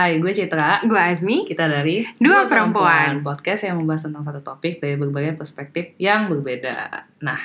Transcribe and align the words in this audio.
Hai, 0.00 0.16
gue 0.16 0.32
Citra. 0.32 0.80
Gue 0.88 0.96
Azmi. 0.96 1.44
Kita 1.44 1.68
dari 1.68 2.00
Dua 2.16 2.48
Perempuan. 2.48 3.20
Podcast 3.20 3.68
yang 3.68 3.84
membahas 3.84 4.08
tentang 4.08 4.24
satu 4.24 4.40
topik 4.40 4.80
dari 4.80 4.96
berbagai 4.96 5.36
perspektif 5.36 5.92
yang 6.00 6.32
berbeda. 6.32 7.04
Nah, 7.20 7.36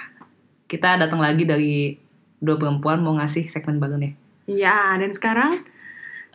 kita 0.64 0.96
datang 0.96 1.20
lagi 1.20 1.44
dari 1.44 2.00
Dua 2.40 2.56
Perempuan 2.56 3.04
mau 3.04 3.12
ngasih 3.20 3.52
segmen 3.52 3.76
baru 3.76 4.00
nih. 4.00 4.16
Ya, 4.48 4.96
dan 4.96 5.12
sekarang 5.12 5.68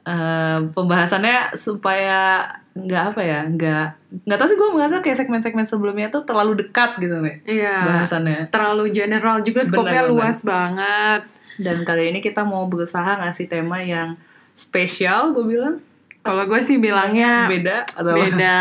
Eh, 0.04 0.58
pembahasannya 0.76 1.56
supaya 1.56 2.48
nggak 2.76 3.16
apa 3.16 3.20
ya, 3.24 3.40
nggak 3.48 3.86
nggak 4.24 4.38
tahu 4.40 4.48
sih 4.48 4.56
gue 4.60 4.70
merasa 4.72 5.00
kayak 5.04 5.24
segmen-segmen 5.24 5.68
sebelumnya 5.68 6.08
tuh 6.08 6.24
terlalu 6.24 6.56
dekat 6.64 6.96
gitu 6.96 7.20
nih 7.20 7.44
ya 7.44 7.84
bahasannya. 7.84 8.48
terlalu 8.48 8.88
general 8.88 9.44
juga 9.44 9.60
skopnya 9.60 10.08
luas 10.08 10.40
banget. 10.40 11.28
Dan 11.60 11.84
kali 11.84 12.12
ini 12.12 12.24
kita 12.24 12.48
mau 12.48 12.64
berusaha 12.68 13.20
ngasih 13.20 13.52
tema 13.52 13.84
yang 13.84 14.16
spesial, 14.56 15.36
gue 15.36 15.44
bilang. 15.44 15.84
Kalau 16.20 16.44
gue 16.44 16.60
sih 16.60 16.76
bilangnya 16.76 17.48
beda 17.48 17.88
atau 17.88 18.12
beda. 18.12 18.60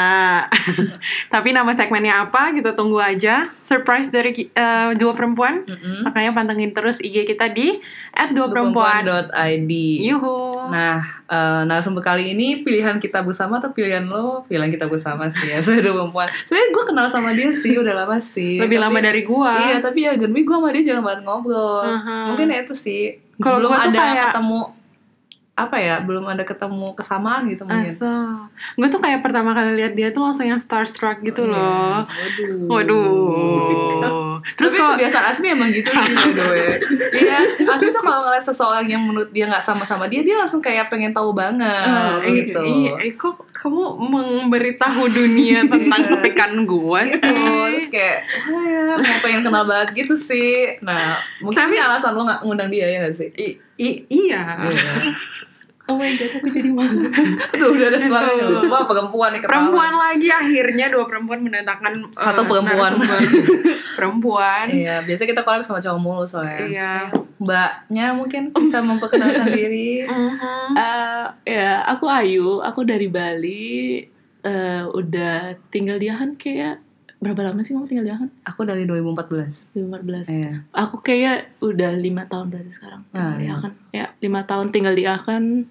Tapi 1.34 1.52
nama 1.52 1.76
segmennya 1.76 2.24
apa? 2.24 2.56
Kita 2.56 2.72
tunggu 2.72 2.98
aja. 2.98 3.52
Surprise 3.60 4.08
dari 4.08 4.32
eh, 4.48 4.90
dua 4.96 5.12
perempuan. 5.12 5.68
Mm-mm. 5.68 6.08
Makanya 6.08 6.32
pantengin 6.32 6.72
terus 6.72 7.04
IG 7.04 7.28
kita 7.28 7.52
di 7.52 7.76
@duaperempuan. 8.16 9.04
Perempuan.id. 9.04 9.72
Yuhu. 10.08 10.72
Nah, 10.72 11.04
eh, 11.28 11.62
narasumber 11.68 12.00
kali 12.00 12.32
ini 12.32 12.64
pilihan 12.64 12.96
kita 12.96 13.28
bersama 13.28 13.60
atau 13.60 13.76
pilihan 13.76 14.08
lo? 14.08 14.48
Pilihan 14.48 14.72
kita 14.72 14.88
bersama 14.88 15.28
sih 15.28 15.52
ya, 15.52 15.60
sudah 15.66 15.84
perempuan. 15.84 16.32
Sebenarnya 16.48 16.70
gue 16.72 16.84
kenal 16.88 17.08
sama 17.12 17.36
dia 17.36 17.52
sih, 17.52 17.76
udah 17.76 17.92
lama 17.94 18.16
sih. 18.18 18.56
Lebih 18.56 18.80
Tapi- 18.80 18.86
lama 18.88 19.00
dari 19.04 19.22
gua. 19.28 19.60
Iya, 19.60 19.84
tapi 19.84 20.08
ya 20.08 20.16
gue 20.16 20.32
gue 20.32 20.48
sama 20.48 20.72
dia 20.72 20.84
jarang 20.88 21.04
banget 21.04 21.28
ngobrol. 21.28 21.84
Aha. 21.84 22.32
Mungkin 22.32 22.48
ya 22.48 22.64
itu 22.64 22.72
sih. 22.72 23.20
Kalau 23.36 23.60
belum 23.60 23.76
ada 23.76 23.92
kayak- 23.92 24.32
ketemu 24.32 24.79
apa 25.62 25.76
ya? 25.76 25.96
Belum 26.00 26.24
ada 26.24 26.42
ketemu 26.42 26.94
kesamaan 26.94 27.44
gitu 27.46 27.64
mungkin. 27.64 27.92
Gue 28.76 28.88
tuh 28.88 28.98
kayak 28.98 29.20
pertama 29.20 29.52
kali 29.52 29.76
lihat 29.76 29.94
dia 29.94 30.10
tuh 30.10 30.22
langsung 30.22 30.44
yang 30.44 30.56
starstruck 30.56 31.20
gitu 31.20 31.44
Iya. 31.44 31.52
loh. 31.52 31.98
Waduh. 32.66 33.08
Waduh. 33.92 34.28
Terus 34.56 34.72
kalau 34.72 34.96
kebiasaan 34.96 35.26
Asmi 35.28 35.48
emang 35.50 35.68
gitu 35.70 35.90
sih 35.90 36.32
by 36.32 36.46
way. 36.48 36.80
Iya, 37.20 37.38
Asmi 37.68 37.90
tuh 37.90 38.00
kalau 38.00 38.24
ngeliat 38.24 38.40
seseorang 38.42 38.86
yang 38.86 39.02
menurut 39.02 39.30
dia 39.30 39.46
nggak 39.46 39.60
sama-sama 39.60 40.08
dia, 40.08 40.22
dia 40.22 40.34
langsung 40.34 40.60
kayak 40.60 40.88
pengen 40.88 41.12
tahu 41.12 41.32
banget 41.32 42.24
Eh, 42.24 42.32
gitu. 42.48 42.62
Iya, 42.62 42.92
eh, 43.00 43.12
kok 43.14 43.36
kamu 43.52 43.84
memberitahu 44.00 45.08
dunia 45.08 45.64
tentang 45.72 46.02
Iya. 46.02 46.10
sepikan 46.10 46.52
gua 46.64 47.04
sih? 47.04 47.20
gitu 47.20 47.28
terus 47.70 47.88
kayak 47.90 48.18
wah 48.48 48.64
ya 48.64 48.82
mau 48.96 49.18
pengen 49.20 49.42
kenal 49.42 49.64
banget 49.64 49.90
gitu 49.98 50.16
sih 50.16 50.80
nah 50.80 51.14
mungkin 51.38 51.68
Tapi- 51.68 51.78
alasan 51.78 52.12
lo 52.12 52.24
nggak 52.24 52.42
ngundang 52.42 52.68
dia 52.68 52.88
ya 52.88 52.98
nggak 53.00 53.14
sih 53.14 53.30
I- 53.36 53.58
i- 53.78 54.02
iya. 54.10 54.42
Oh 55.90 55.98
my 55.98 56.14
god, 56.14 56.32
aku 56.32 56.48
jadi 56.48 56.70
malu. 56.70 57.02
tuh 57.60 57.70
udah 57.74 57.88
ada 57.90 57.98
lo 58.46 58.62
wah 58.68 58.86
perempuan 58.86 59.30
nih 59.32 59.42
ketawa. 59.42 59.52
Perempuan 59.52 59.94
lagi 59.96 60.28
akhirnya 60.30 60.86
dua 60.88 61.04
perempuan 61.04 61.40
mendatangkan 61.42 61.94
eh, 62.08 62.14
Satu 62.16 62.42
perempuan. 62.46 62.94
narasumber. 62.94 63.20
perempuan. 63.98 64.66
iya 64.70 65.02
biasanya 65.02 65.30
kita 65.30 65.42
collab 65.42 65.60
sama 65.60 65.78
cowok 65.78 65.98
mulu 65.98 66.24
soalnya 66.24 66.62
Iya. 66.62 66.94
mbaknya 67.36 68.06
mungkin 68.12 68.54
bisa 68.54 68.80
memperkenalkan 68.86 69.50
diri 69.50 70.06
Mhm. 70.06 70.72
Eh, 70.72 71.26
ya, 71.50 71.84
aku 71.86 72.06
Ayu, 72.06 72.62
aku 72.62 72.84
dari 72.84 73.08
Bali. 73.08 74.06
eh, 74.40 74.84
udah 74.86 75.52
tinggal 75.68 75.98
di 75.98 76.08
Ahan 76.08 76.34
kayak 76.34 76.80
berapa 77.20 77.42
lama 77.44 77.60
sih 77.60 77.72
kamu 77.72 77.86
tinggal 77.86 78.06
di 78.06 78.14
Ahan? 78.14 78.30
aku 78.42 78.62
dari 78.64 78.84
2014 78.84 79.76
2014. 79.76 80.28
iya 80.30 80.64
Aku 80.74 81.00
kayak 81.00 81.60
udah 81.60 81.92
lima 81.94 82.24
tahun 82.26 82.48
berarti 82.48 82.72
sekarang 82.72 83.04
tinggal 83.06 83.28
Ah, 83.30 83.38
di. 83.38 83.48
Aachen. 83.50 83.74
Ya, 83.92 84.06
lima 84.18 84.42
tahun 84.44 84.68
tinggal 84.70 84.94
di 84.94 85.04
Aachen. 85.04 85.68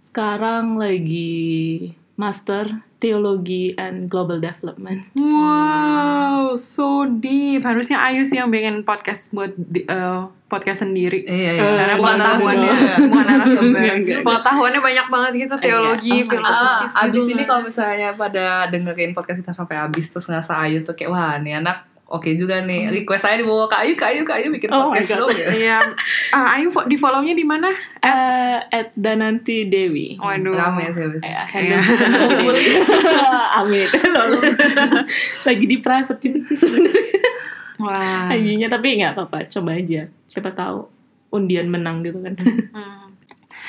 Sekarang 0.00 0.74
lagi 0.76 1.94
master 2.20 2.68
teologi 3.00 3.72
and 3.74 4.06
global 4.06 4.36
development. 4.36 5.08
Wow, 5.16 6.52
so 6.54 6.84
deep. 7.08 7.64
Harusnya 7.64 7.96
Ayu 7.98 8.22
sih 8.22 8.36
yang 8.36 8.52
bikin 8.52 8.84
podcast 8.84 9.32
buat 9.32 9.56
di- 9.56 9.82
eh, 9.82 10.20
podcast 10.46 10.84
sendiri. 10.84 11.24
iya 11.24 11.56
iya 11.56 11.62
Karena 11.78 11.94
bukan 11.96 12.16
pengetahuannya, 12.18 12.74
bukan 13.00 13.24
narasumber. 13.24 13.80
Enggak. 13.96 14.20
Pengetahuannya 14.20 14.80
banyak 14.82 15.06
banget 15.08 15.32
gitu, 15.38 15.54
teologi, 15.56 16.12
Iya. 16.12 16.28
filosofi. 16.28 16.84
Ah, 16.86 17.02
abis 17.08 17.24
ini 17.26 17.42
kalau 17.44 17.62
misalnya 17.64 18.08
pada 18.12 18.44
dengerin 18.68 19.10
podcast 19.10 19.40
kita 19.40 19.56
sampai 19.56 19.76
habis 19.78 20.06
terus 20.06 20.28
ngerasa 20.28 20.52
Ayu 20.60 20.84
tuh 20.84 20.92
kayak 20.92 21.08
wah 21.08 21.40
nih 21.40 21.56
anak 21.56 21.88
oke 22.10 22.26
juga 22.34 22.58
nih 22.60 22.90
request 22.92 23.22
saya 23.22 23.38
dibawa 23.38 23.64
ke 23.64 23.76
Ayu 23.78 23.94
ke 23.94 24.02
Ayu 24.02 24.22
ke 24.22 24.34
Ayu 24.34 24.50
bikin 24.50 24.66
Oh 24.68 24.90
podcast 24.90 25.14
dong 25.14 25.30
ya 25.30 25.46
Iya. 25.48 25.78
Ah, 26.30 26.58
Ayu 26.58 26.66
di 26.84 26.94
follow-nya 26.94 27.32
di 27.32 27.46
mana? 27.46 27.70
Eh, 27.96 28.58
at 28.60 28.90
Dananti 28.92 29.64
Dewi. 29.64 30.18
Waduh. 30.18 30.50
sih 30.90 31.06
abis. 31.06 31.20
Ya, 31.22 31.46
Iya. 31.46 31.78
handle 31.78 32.58
Amin. 33.62 33.86
Lagi 35.46 35.64
di 35.64 35.76
private 35.78 36.20
juga 36.20 36.38
sih 36.44 36.56
sebenarnya. 36.56 37.30
Wah. 37.80 38.28
IG-nya 38.28 38.68
tapi 38.68 39.00
nggak 39.00 39.14
apa-apa, 39.14 39.48
coba 39.48 39.72
aja. 39.72 40.04
Siapa 40.26 40.52
tahu 40.52 40.84
undian 41.30 41.66
menang 41.66 42.02
gitu 42.02 42.20
kan. 42.20 42.34
Hmm. 42.36 43.08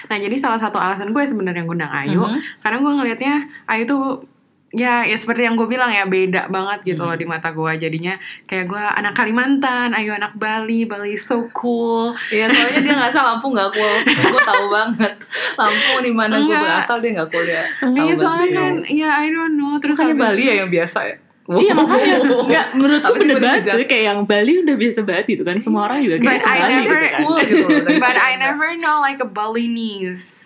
Nah, 0.01 0.17
jadi 0.17 0.33
salah 0.35 0.57
satu 0.57 0.75
alasan 0.75 1.13
gue 1.13 1.21
sebenarnya 1.21 1.61
ngundang 1.61 1.87
Ayu, 1.87 2.19
Mhm. 2.19 2.39
karena 2.59 2.77
gue 2.77 2.91
ngelihatnya 2.91 3.33
Ayu 3.65 3.85
tuh 3.85 4.25
ya 4.71 5.03
ya 5.03 5.15
seperti 5.15 5.43
yang 5.43 5.53
gue 5.53 5.67
bilang 5.67 5.87
ya 5.87 6.07
beda 6.07 6.47
banget 6.47 6.95
gitu 6.95 7.03
loh 7.03 7.11
di 7.11 7.27
mata 7.27 7.51
gue 7.51 7.71
jadinya 7.75 8.15
kayak 8.43 8.65
gue 8.65 8.79
anak 8.79 9.11
Kalimantan 9.11 9.91
Ayu 9.91 10.15
anak 10.15 10.31
Bali 10.33 10.87
Bali 10.87 11.13
so 11.13 11.43
cool. 11.51 12.15
Iya 12.27 12.47
soalnya 12.47 12.79
dia 12.79 12.93
ngerasa 12.95 13.19
Lampung 13.21 13.51
gak 13.51 13.67
cool. 13.69 13.95
Gue 14.07 14.41
tahu 14.41 14.65
banget. 14.67 15.13
Lampung 15.53 15.99
di 15.99 16.11
mana 16.11 16.39
gue 16.39 16.47
Enggak. 16.47 16.63
berasal 16.63 16.97
dia 16.99 17.11
gak 17.19 17.29
cool 17.29 17.43
ya. 17.43 17.63
Tahu 17.83 17.93
iya 17.99 18.13
soalnya 18.15 18.49
kan 18.55 18.73
ya 18.87 19.09
I 19.11 19.27
don't 19.27 19.59
know. 19.59 19.75
Terus 19.77 19.99
habis- 19.99 20.15
Bali 20.15 20.43
ya 20.47 20.55
yang 20.63 20.71
biasa 20.71 20.99
ya? 21.03 21.15
Iya 21.51 21.73
makanya. 21.75 22.15
Nggak 22.47 22.65
menurutku 22.71 23.03
Tapi 23.03 23.17
bener 23.19 23.35
tiba-tiba 23.35 23.51
banget 23.59 23.75
sih 23.75 23.87
kayak 23.91 24.05
yang 24.07 24.19
Bali 24.23 24.53
udah 24.63 24.75
biasa 24.79 24.99
banget 25.03 25.25
gitu 25.27 25.43
kan. 25.43 25.55
Semua 25.59 25.81
orang 25.91 25.99
juga 25.99 26.15
But 26.15 26.23
kayak 26.23 26.47
I 26.47 26.55
Bali 26.55 26.71
never- 26.71 26.87
gitu 26.87 27.11
kan. 27.11 27.19
Cool 27.19 27.37
gitu 27.43 27.65
but 28.07 28.15
I 28.15 28.31
never 28.39 28.67
know 28.79 29.03
like 29.03 29.19
a 29.19 29.27
Balinese 29.27 30.40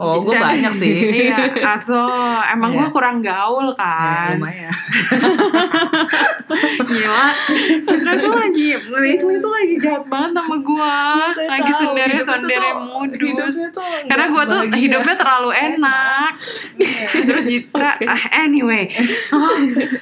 Oh 0.00 0.16
gue 0.18 0.32
banyak 0.32 0.72
sih. 0.72 0.96
Iya 1.20 1.36
aso. 1.68 2.00
Emang 2.48 2.72
Iya. 2.72 2.78
gue 2.78 2.88
kurang 2.90 3.20
gaul 3.20 3.68
Ya, 3.70 3.76
kan. 3.76 4.32
lumayan. 4.34 4.72
Gila. 6.80 7.26
Karena 7.84 8.12
gue 8.16 8.32
lagi 8.34 8.68
Lately 8.74 9.34
tuh 9.38 9.50
lagi 9.50 9.74
jahat 9.78 10.04
banget 10.06 10.30
sama 10.34 10.56
gue 10.58 10.94
Lagi 11.42 11.70
hidupnya 11.70 12.04
tuh 12.08 12.18
sendiri-sendiri 12.24 12.68
tuh- 12.70 12.80
modus 12.80 13.20
Hidupnya 13.20 13.68
tuh 13.70 13.84
Karena 14.06 14.26
gue 14.26 14.42
tuh 14.42 14.58
bahagia. 14.58 14.80
hidupnya 14.80 15.14
terlalu 15.16 15.50
enak. 15.52 16.32
Terus 17.20 17.44
Jitra 17.46 17.90
ah, 18.10 18.22
Anyway. 18.40 18.84
Oh, 19.30 19.54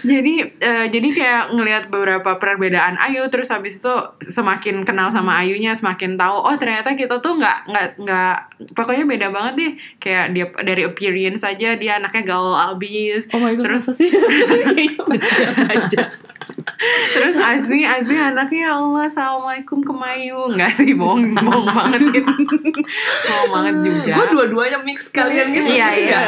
Jadi 0.03 0.35
eh, 0.57 0.87
Jadi 0.89 1.09
kayak 1.13 1.51
ngelihat 1.51 1.85
beberapa 1.89 2.37
perbedaan 2.37 2.95
Ayu 2.99 3.27
Terus 3.27 3.49
habis 3.49 3.77
itu 3.77 3.93
Semakin 4.23 4.83
kenal 4.83 5.11
sama 5.11 5.37
Ayunya 5.37 5.73
Semakin 5.73 6.15
tahu 6.15 6.37
Oh 6.45 6.55
ternyata 6.55 6.95
kita 6.95 7.19
tuh 7.19 7.37
nggak 7.37 7.59
nggak 7.67 7.87
nggak 7.99 8.37
Pokoknya 8.73 9.05
beda 9.05 9.29
banget 9.29 9.55
deh 9.57 9.73
Kayak 9.99 10.37
dia 10.37 10.47
dari 10.63 10.87
appearance 10.87 11.43
aja 11.43 11.75
Dia 11.75 11.99
anaknya 11.99 12.23
gaul 12.23 12.55
abis. 12.55 13.27
Oh 13.33 13.41
my 13.41 13.57
god, 13.57 13.67
Terus- 13.73 13.97
sih? 13.97 14.09
Aja. 15.75 16.03
Terus 17.11 17.35
Azmi, 17.35 17.83
Azmi 17.83 18.15
anaknya 18.15 18.71
ya 18.71 18.73
Allah, 18.79 19.11
Assalamualaikum 19.11 19.83
Kemayu. 19.83 20.55
Enggak 20.55 20.79
sih, 20.79 20.95
bohong, 20.95 21.35
bohong 21.35 21.67
banget. 21.67 22.01
Gitu 22.15 22.33
Bohong 23.27 23.51
banget 23.51 23.75
juga. 23.83 24.13
Gue 24.15 24.27
dua-duanya 24.39 24.79
mix 24.87 25.11
kalian 25.11 25.51
gitu. 25.51 25.67
Iya, 25.75 25.89
iya. 25.99 26.21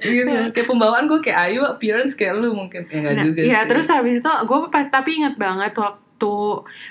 Kayak 0.00 0.12
gitu. 0.14 0.30
Kayak 0.56 0.68
pembawaan 0.68 1.04
gue 1.04 1.20
kayak 1.20 1.38
Ayu 1.52 1.60
Appearance 1.66 2.16
kayak 2.16 2.40
lu 2.40 2.56
mungkin. 2.56 2.88
Ya 2.88 2.98
gak 3.04 3.12
Nah, 3.18 3.24
juga 3.28 3.40
Iya, 3.44 3.60
terus 3.68 3.86
habis 3.92 4.24
itu 4.24 4.30
gue 4.30 4.58
tapi 4.88 5.10
inget 5.20 5.36
banget 5.36 5.72
waktu 5.76 6.09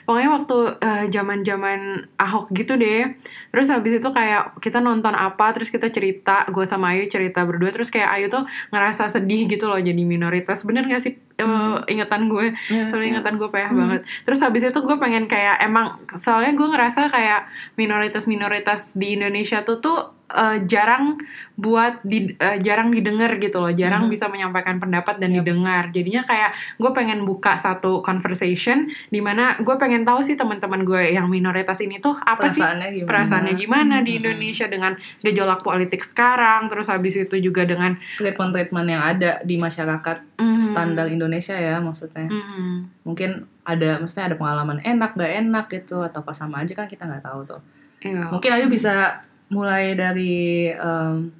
pokoknya 0.07 0.29
waktu 0.33 0.57
eh, 0.81 1.05
zaman-zaman 1.13 2.09
Ahok 2.17 2.49
gitu 2.55 2.79
deh. 2.79 3.13
Terus 3.49 3.67
habis 3.69 3.97
itu 4.01 4.09
kayak 4.09 4.57
kita 4.61 4.81
nonton 4.81 5.13
apa, 5.13 5.53
terus 5.53 5.69
kita 5.69 5.89
cerita, 5.93 6.45
gue 6.49 6.65
sama 6.65 6.93
Ayu 6.93 7.05
cerita 7.09 7.45
berdua, 7.45 7.69
terus 7.69 7.93
kayak 7.93 8.09
Ayu 8.15 8.25
tuh 8.29 8.45
ngerasa 8.73 9.09
sedih 9.09 9.49
gitu 9.49 9.69
loh 9.69 9.77
jadi 9.77 10.01
minoritas. 10.05 10.65
Bener 10.65 10.85
gak 10.89 11.01
sih 11.05 11.13
eh, 11.17 11.77
ingatan 11.89 12.29
gue? 12.29 12.53
Iya, 12.69 12.89
Soalnya 12.89 13.05
iya. 13.05 13.13
ingatan 13.17 13.33
gue 13.37 13.49
payah 13.49 13.71
banget. 13.73 14.01
Terus 14.25 14.39
habis 14.41 14.61
itu 14.65 14.79
gue 14.79 14.97
pengen 14.97 15.25
kayak 15.25 15.61
emang 15.65 15.97
soalnya 16.17 16.53
gue 16.57 16.67
ngerasa 16.69 17.09
kayak 17.09 17.49
minoritas-minoritas 17.77 18.97
di 18.97 19.17
Indonesia 19.17 19.61
tuh 19.65 19.81
tuh 19.81 20.18
eh, 20.29 20.57
jarang 20.63 21.17
buat 21.53 21.99
di, 22.01 22.31
eh, 22.33 22.57
jarang 22.59 22.89
didengar 22.89 23.35
gitu 23.35 23.59
loh, 23.59 23.69
jarang 23.69 24.05
Mhm. 24.05 24.11
bisa 24.11 24.25
menyampaikan 24.25 24.77
pendapat 24.77 25.17
dan 25.17 25.33
Yep. 25.33 25.37
didengar. 25.41 25.83
Jadinya 25.89 26.23
kayak 26.23 26.51
gue 26.77 26.91
pengen 26.93 27.25
buka 27.25 27.53
satu 27.53 27.99
conversation 27.99 28.87
di 29.07 29.19
mana 29.19 29.57
gue 29.57 29.75
pengen 29.75 30.01
tahu 30.01 30.21
sih 30.21 30.33
teman-teman 30.33 30.81
gue 30.81 31.11
yang 31.11 31.27
minoritas 31.27 31.77
ini 31.79 31.97
tuh 31.97 32.15
apa 32.15 32.45
sih 32.45 32.61
Perasaannya 32.61 32.87
gimana 32.93 33.07
perasaannya 33.09 33.53
gimana 33.55 33.95
di 33.99 34.11
Mhm. 34.11 34.19
Indonesia 34.19 34.65
dengan 34.65 34.93
gejolak 35.19 35.59
politik 35.59 35.99
sekarang, 35.99 36.69
terus 36.69 36.87
habis 36.87 37.17
itu 37.17 37.35
juga 37.37 37.65
dengan 37.65 37.97
Treatment-treatment 38.15 38.87
yang 38.87 39.01
ada 39.01 39.41
di 39.41 39.57
masyarakat 39.57 40.17
mm, 40.37 40.59
standar 40.61 41.05
Indonesia 41.05 41.53
ya 41.53 41.79
maksudnya 41.79 42.29
mm, 42.29 43.03
mungkin 43.03 43.43
ada 43.63 43.99
maksudnya 43.99 44.31
ada 44.31 44.37
pengalaman 44.37 44.79
enak 44.79 45.13
gak 45.13 45.33
enak 45.37 45.65
gitu 45.69 45.99
atau 45.99 46.21
pas 46.21 46.33
sama 46.33 46.63
aja 46.63 46.73
kan 46.73 46.87
kita 46.87 47.03
nggak 47.03 47.21
tahu 47.21 47.43
tuh 47.45 47.61
iya. 48.01 48.31
mungkin 48.31 48.49
Ayu 48.51 48.65
bisa 48.65 49.19
mulai 49.49 49.93
dari 49.93 50.69
em, 50.69 51.33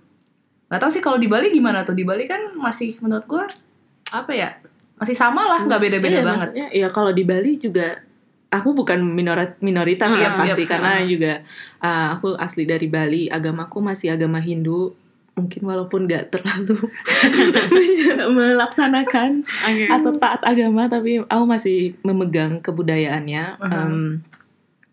nggak 0.69 0.81
tahu 0.81 0.91
sih 0.93 1.01
kalau 1.01 1.17
di 1.17 1.25
Bali 1.25 1.49
gimana 1.49 1.81
tuh. 1.81 1.93
Di 1.93 2.05
Bali 2.05 2.25
kan 2.25 2.53
masih 2.57 2.97
menurut 3.01 3.25
gue 3.25 3.43
apa 4.09 4.31
ya 4.33 4.49
masih 4.97 5.15
sama 5.15 5.45
lah 5.45 5.63
nggak 5.63 5.79
beda-beda 5.79 6.19
Iya, 6.19 6.25
banget. 6.25 6.49
ya 6.73 6.87
kalau 6.91 7.13
di 7.13 7.23
Bali 7.23 7.55
juga 7.55 8.01
aku 8.49 8.73
bukan 8.73 8.97
minorat 8.99 9.61
minoritas 9.61 10.09
ya 10.17 10.33
Hmm, 10.33 10.41
pasti. 10.43 10.65
Iya, 10.65 10.69
karena 10.69 10.91
hmm. 10.99 11.07
juga 11.07 11.33
uh, 11.79 12.07
aku 12.17 12.27
asli 12.35 12.65
dari 12.65 12.89
Bali 12.89 13.29
agamaku 13.29 13.77
masih 13.79 14.11
agama 14.11 14.41
Hindu. 14.41 14.91
Mungkin 15.37 15.63
walaupun 15.63 16.03
nggak 16.03 16.35
terlalu 16.35 16.75
melaksanakan 18.35 19.47
atau 19.87 20.11
taat 20.19 20.41
agama 20.43 20.91
tapi 20.91 21.23
aku 21.23 21.45
masih 21.47 21.95
memegang 22.03 22.59
kebudayaannya. 22.59 23.43
Mhm. 23.61 23.71
Em, 23.71 23.95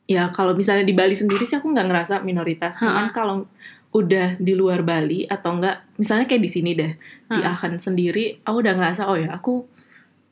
ya 0.06 0.30
kalau 0.30 0.52
misalnya 0.52 0.82
di 0.82 0.92
Bali 0.92 1.12
sendiri 1.12 1.42
sih 1.42 1.54
aku 1.54 1.68
nggak 1.68 1.84
ngerasa 1.84 2.14
minoritas 2.20 2.78
cuman 2.78 3.10
kalau 3.10 3.44
udah 3.92 4.36
di 4.36 4.52
luar 4.52 4.80
Bali 4.80 5.24
atau 5.24 5.50
enggak 5.52 5.82
misalnya 5.96 6.24
kayak 6.24 6.42
di 6.42 6.50
sini 6.50 6.70
deh 6.72 6.92
di 7.24 7.34
Hmm. 7.34 7.42
Aachen 7.44 7.76
sendiri 7.76 8.38
aku 8.40 8.56
udah 8.56 8.72
ngerasa 8.72 9.02
oh 9.04 9.14
ya 9.14 9.32
aku 9.32 9.66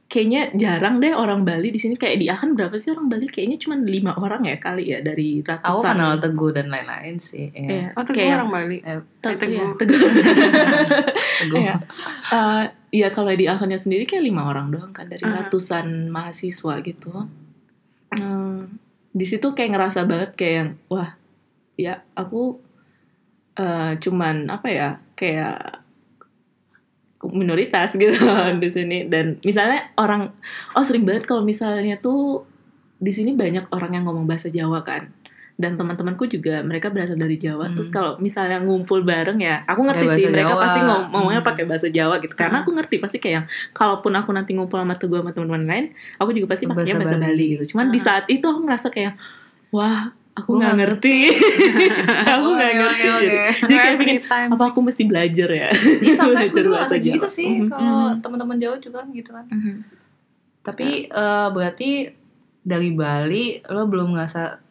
kayaknya 0.05 0.55
jarang 0.55 1.00
deh 1.00 1.11
orang 1.11 1.43
Bali 1.43 1.69
di 1.69 1.76
sini 1.76 1.97
kayak 1.97 2.17
di 2.17 2.29
Aachen 2.29 2.55
berapa 2.55 2.71
sih 2.76 2.88
orang 2.88 3.09
Bali 3.09 3.26
kayaknya 3.26 3.59
cuma 3.59 3.75
lima 3.75 4.15
orang 4.15 4.44
ya 4.44 4.56
kali 4.56 4.85
ya 4.87 5.00
dari 5.00 5.41
ratusan 5.41 5.67
aku 5.67 5.82
kenal 5.82 6.12
Teguh 6.17 6.50
dan 6.53 6.67
lain-lain 6.69 7.17
sih 7.19 7.50
ya. 7.50 7.67
Iya, 7.67 7.87
Oh, 7.93 8.05
Teguh 8.05 8.15
kayak 8.17 8.35
orang 8.37 8.50
Bali. 8.53 8.79
Eh, 8.79 9.00
Teguh, 9.19 9.38
Teguh. 9.41 9.59
ya, 9.59 9.67
Teguh. 9.75 10.00
Teguh 11.41 11.59
Iya. 11.59 11.75
Eh, 12.37 12.65
Iya 12.94 13.11
kalau 13.11 13.32
di 13.32 13.44
Aachennya 13.44 13.75
sendiri 13.75 14.06
kayak 14.06 14.23
lima 14.23 14.47
orang 14.47 14.70
doang 14.70 14.94
kan 14.94 15.11
dari 15.11 15.19
Uh-huh. 15.20 15.35
ratusan 15.41 16.06
mahasiswa 16.09 16.79
gitu. 16.81 17.11
Hmm, 18.09 18.70
di 19.15 19.25
situ 19.25 19.55
kayak 19.55 19.79
ngerasa 19.79 20.03
banget 20.11 20.31
kayak 20.35 20.75
wah 20.91 21.15
ya 21.79 22.03
aku 22.19 22.59
eh, 23.55 23.95
cuman 24.03 24.51
apa 24.51 24.69
ya 24.69 24.89
kayak 25.15 25.87
minoritas 27.31 27.95
gitu 28.01 28.19
di 28.63 28.69
sini. 28.69 29.07
Dan 29.07 29.39
misalnya 29.47 29.95
orang 29.97 30.35
oh 30.75 30.85
sering 30.85 31.07
banget 31.07 31.31
kalau 31.31 31.47
misalnya 31.47 31.97
tuh 32.03 32.45
di 32.99 33.15
sini 33.15 33.33
banyak 33.39 33.71
orang 33.71 34.01
yang 34.01 34.05
ngomong 34.11 34.27
bahasa 34.27 34.51
Jawa 34.51 34.83
kan 34.83 35.11
dan 35.55 35.75
teman-temanku 35.75 36.27
juga 36.27 36.61
mereka 36.61 36.89
berasal 36.89 37.15
dari 37.15 37.37
Jawa 37.37 37.67
Hmm. 37.67 37.75
terus 37.75 37.87
kalau 37.89 38.19
misalnya 38.19 38.59
ngumpul 38.59 39.01
bareng 39.01 39.39
ya 39.39 39.62
aku 39.62 39.81
ngerti 39.83 40.03
Pakai 40.03 40.11
sih 40.12 40.23
bahasa 40.23 40.35
mereka 40.35 40.51
Jawa. 40.51 40.61
pasti 40.61 40.81
ngom- 40.81 41.06
ngomongnya 41.09 41.39
Hmm. 41.39 41.49
pakai 41.49 41.65
bahasa 41.65 41.89
Jawa 41.89 42.15
gitu 42.19 42.35
karena 42.35 42.56
aku 42.59 42.71
ngerti 42.73 42.97
pasti 42.99 43.17
kayak 43.17 43.35
yang 43.35 43.47
kalaupun 43.71 44.12
aku 44.12 44.31
nanti 44.31 44.51
ngumpul 44.53 44.77
sama 44.77 44.95
teguh 44.95 45.17
sama 45.17 45.31
teman-teman 45.31 45.62
lain 45.65 45.85
aku 46.17 46.31
juga 46.33 46.47
pasti 46.51 46.65
Bahasa 46.65 46.75
pakainya 46.81 46.99
bahasa 46.99 47.17
Bali. 47.17 47.27
Bali 47.29 47.45
gitu 47.53 47.65
cuman 47.71 47.87
di 47.89 47.99
Ah. 47.99 48.05
saat 48.05 48.25
itu 48.29 48.43
aku 48.45 48.61
ngerasa 48.61 48.89
kayak 48.89 49.15
wah 49.71 50.01
aku 50.35 50.51
nggak 50.53 50.75
ngerti 50.77 51.17
aku 52.35 52.49
nggak 52.53 52.73
ngerti 52.75 53.06
jadi, 53.62 53.79
kayak 53.97 54.23
time 54.27 54.51
apa 54.51 54.65
aku 54.67 54.81
mesti 54.83 55.03
belajar 55.05 55.49
ya 55.49 55.69
sometimes 56.19 56.51
Belajar 56.51 56.51
juga 56.61 56.75
bahasa 56.77 56.97
gitu 56.99 57.27
sih 57.29 57.47
Mhm. 57.47 57.71
kalau 57.71 57.87
Mhm. 58.11 58.19
teman-teman 58.19 58.56
Jawa 58.59 58.77
juga 58.77 59.06
gitu 59.09 59.31
kan 59.31 59.47
tapi 60.62 61.06
eh, 61.06 61.49
berarti 61.49 62.11
dari 62.59 62.91
Bali 62.91 63.45
lo 63.65 63.87
belum 63.87 64.11
ngerasa 64.11 64.64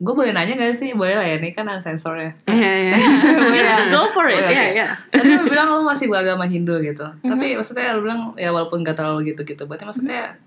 gue 0.00 0.14
boleh 0.14 0.32
nanya 0.32 0.56
gak 0.56 0.72
sih 0.74 0.90
boleh 0.92 1.12
lah 1.12 1.22
ya 1.22 1.36
ini 1.36 1.52
kan 1.52 1.68
unsensor 1.68 2.16
ya 2.16 2.32
Iya, 2.48 2.72
iya. 2.82 2.94
Boleh 3.36 3.60
ya? 3.60 3.76
go 3.88 4.08
for 4.08 4.24
it 4.26 4.40
Oke, 4.40 4.48
oke. 4.48 4.56
ya 4.56 4.64
ya 4.74 4.86
Tadi 5.06 5.28
lo 5.30 5.44
bilang 5.44 5.68
lo 5.68 5.84
masih 5.84 6.08
beragama 6.08 6.44
Hindu 6.44 6.80
gitu 6.80 7.04
Tapi 7.20 7.52
maksudnya 7.52 7.92
lo 7.92 8.00
bilang 8.00 8.32
ya 8.34 8.48
walaupun 8.48 8.80
gak 8.80 8.96
terlalu 8.96 9.30
gitu-gitu 9.30 9.62
Berarti 9.62 9.84
maksudnya 9.84 10.40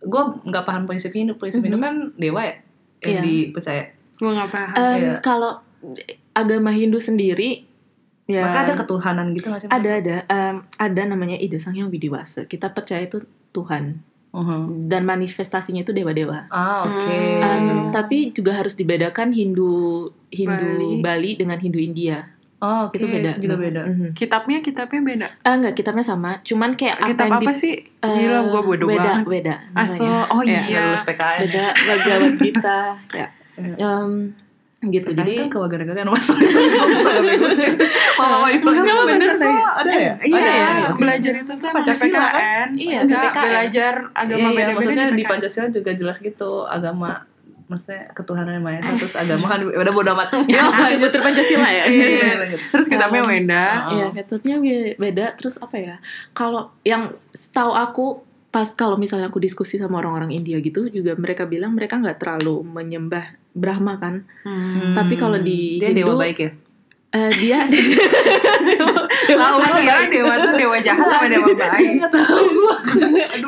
Gue 0.00 0.22
gak 0.42 0.64
paham 0.64 0.84
prinsip 0.84 1.12
Hindu 1.12 1.36
Prinsip 1.36 1.60
Hindu 1.60 1.76
Mhm. 1.76 1.84
kan 1.84 1.94
dewa 2.14 2.40
ya 2.42 2.54
Yang 2.98 3.12
Iya. 3.12 3.20
dipercaya 3.22 3.84
Gue 4.16 4.30
gak 4.32 4.50
paham. 4.50 4.74
Em, 4.74 4.96
Iya. 4.98 5.14
kalau 5.20 5.52
agama 6.32 6.70
Hindu 6.70 6.96
sendiri 6.96 7.68
ya 8.24 8.40
Maka 8.42 8.64
ada 8.64 8.72
ketuhanan 8.74 9.30
gitu 9.30 9.46
gak 9.46 9.60
sih? 9.60 9.68
ada 9.68 9.90
ada 9.94 10.16
em, 10.24 10.56
ada 10.74 11.02
namanya 11.04 11.36
Ida 11.36 11.60
Sang 11.60 11.76
Hyang 11.76 11.92
Widiwasa 11.92 12.48
kita 12.48 12.72
percaya 12.72 13.04
itu 13.04 13.20
Tuhan 13.52 14.00
Mhm. 14.34 14.90
dan 14.90 15.02
manifestasinya 15.04 15.80
itu 15.80 15.90
dewa-dewa 15.90 16.50
Ah 16.50 16.82
oke 16.84 17.06
Hmm. 17.06 17.40
Em, 17.40 17.64
tapi 17.88 18.30
juga 18.30 18.50
harus 18.52 18.74
dibedakan 18.74 19.30
Hindu 19.30 19.70
Hindu 20.28 20.98
Bali. 20.98 20.98
Bali, 21.00 21.30
dengan 21.36 21.56
Hindu 21.56 21.78
India 21.78 22.34
Oh 22.58 22.88
oke 22.88 22.96
itu 22.96 23.04
beda 23.04 23.30
Itu 23.32 23.44
juga 23.44 23.56
beda 23.56 23.82
Mhm. 23.84 24.08
Kitabnya 24.12 24.58
kitabnya 24.58 25.00
beda. 25.00 25.26
Ah, 25.42 25.54
enggak 25.54 25.74
kitabnya 25.74 26.02
sama 26.02 26.40
cuman 26.40 26.74
kayak 26.74 26.96
Kitab 27.04 27.28
apa 27.30 27.46
di- 27.46 27.54
sih? 27.54 27.74
eh, 27.76 28.16
Gila, 28.16 28.40
gue 28.48 28.62
bodoh 28.64 28.88
beda 28.88 29.04
banget. 29.20 29.24
beda 29.28 29.54
Aso, 29.74 30.00
namanya. 30.02 30.32
oh 30.32 30.40
Ya, 30.42 30.60
iya. 30.64 30.80
Lulus 30.82 31.04
PKN 31.04 31.40
beda 31.42 31.64
Bhagavad 31.78 32.34
Gita 32.36 32.80
ya 33.12 33.28
Iya. 33.54 33.76
Gitu 34.86 35.08
Jadi 35.08 35.20
jadi 35.20 35.32
kan 35.38 35.48
kalau 35.54 35.66
gara-gara 35.66 35.96
kan 35.96 36.08
masuk 36.16 36.36
di 36.36 36.46
sana 36.46 36.68
Mama 38.16 38.48
ibu 38.48 38.66
Enggak, 38.66 39.00
bener 39.06 39.30
kok. 39.34 39.70
Ada 39.76 39.92
ya? 39.92 40.12
Iya, 40.18 40.36
Ada 40.36 40.50
ya? 40.50 40.68
Oke. 40.86 40.98
belajar 40.98 41.32
itu 41.34 41.52
tuh 41.52 41.66
emang 41.66 41.76
Pancasila, 41.76 42.12
kan? 42.12 42.30
PKN. 42.30 42.68
Iya, 42.74 42.98
belajar 43.44 43.94
agama 44.12 44.38
Iya, 44.38 44.44
iya, 44.44 44.54
beda-beda 44.54 44.76
maksudnya 44.76 45.04
di. 45.10 45.24
Pancasila 45.24 45.66
juga 45.68 45.90
jelas 45.92 46.16
gitu 46.18 46.50
agama 46.64 47.10
maksudnya 47.64 48.12
ketuhanan 48.12 48.52
yang 48.52 48.62
maha 48.62 48.76
esa 48.76 48.92
terus 48.94 49.16
agama 49.16 49.48
kan 49.48 49.64
udah 49.64 49.88
bodo 49.90 50.12
amat 50.12 50.28
ya 50.52 50.68
lanjut 50.68 51.16
Pancasila 51.16 51.64
ya 51.66 51.84
Iya, 51.88 52.06
iya. 52.10 52.32
Terus 52.70 52.86
kitabnya 52.86 53.20
Um, 53.20 53.30
beda. 53.30 53.64
Iya, 53.88 54.06
keturnya 54.14 54.56
be- 54.58 54.94
beda. 54.94 55.26
Terus 55.34 55.56
apa 55.56 55.76
ya? 55.76 55.96
Kalau 56.30 56.76
yang 56.82 57.02
setahu 57.30 57.72
aku 57.72 58.06
pas 58.50 58.68
kalau 58.70 58.94
misalnya 58.94 59.26
aku 59.26 59.40
diskusi 59.40 59.80
sama 59.80 59.98
orang-orang 59.98 60.30
India 60.30 60.60
gitu 60.60 60.86
juga 60.86 61.16
mereka 61.16 61.42
bilang 61.42 61.72
mereka 61.72 61.96
nggak 61.96 62.20
terlalu 62.20 62.62
menyembah 62.62 63.34
Brahma 63.54 63.96
kan. 63.96 64.26
Hmm. 64.42 64.92
Tapi 64.92 65.14
kalau 65.14 65.38
di 65.38 65.78
dia 65.78 65.90
dewa 65.90 66.12
Hindu- 66.12 66.20
baik 66.20 66.38
ya 66.38 66.50
Eh, 67.10 67.30
dia 67.32 67.62
Tahu 69.24 69.56
gue 69.56 69.80
kira 69.80 70.02
dewa 70.08 70.34
tuh 70.36 70.52
dewa 70.52 70.76
jahat 70.78 71.06
sama 71.06 71.26
dewa 71.28 71.46
baik. 71.54 71.94
tahu 72.10 72.46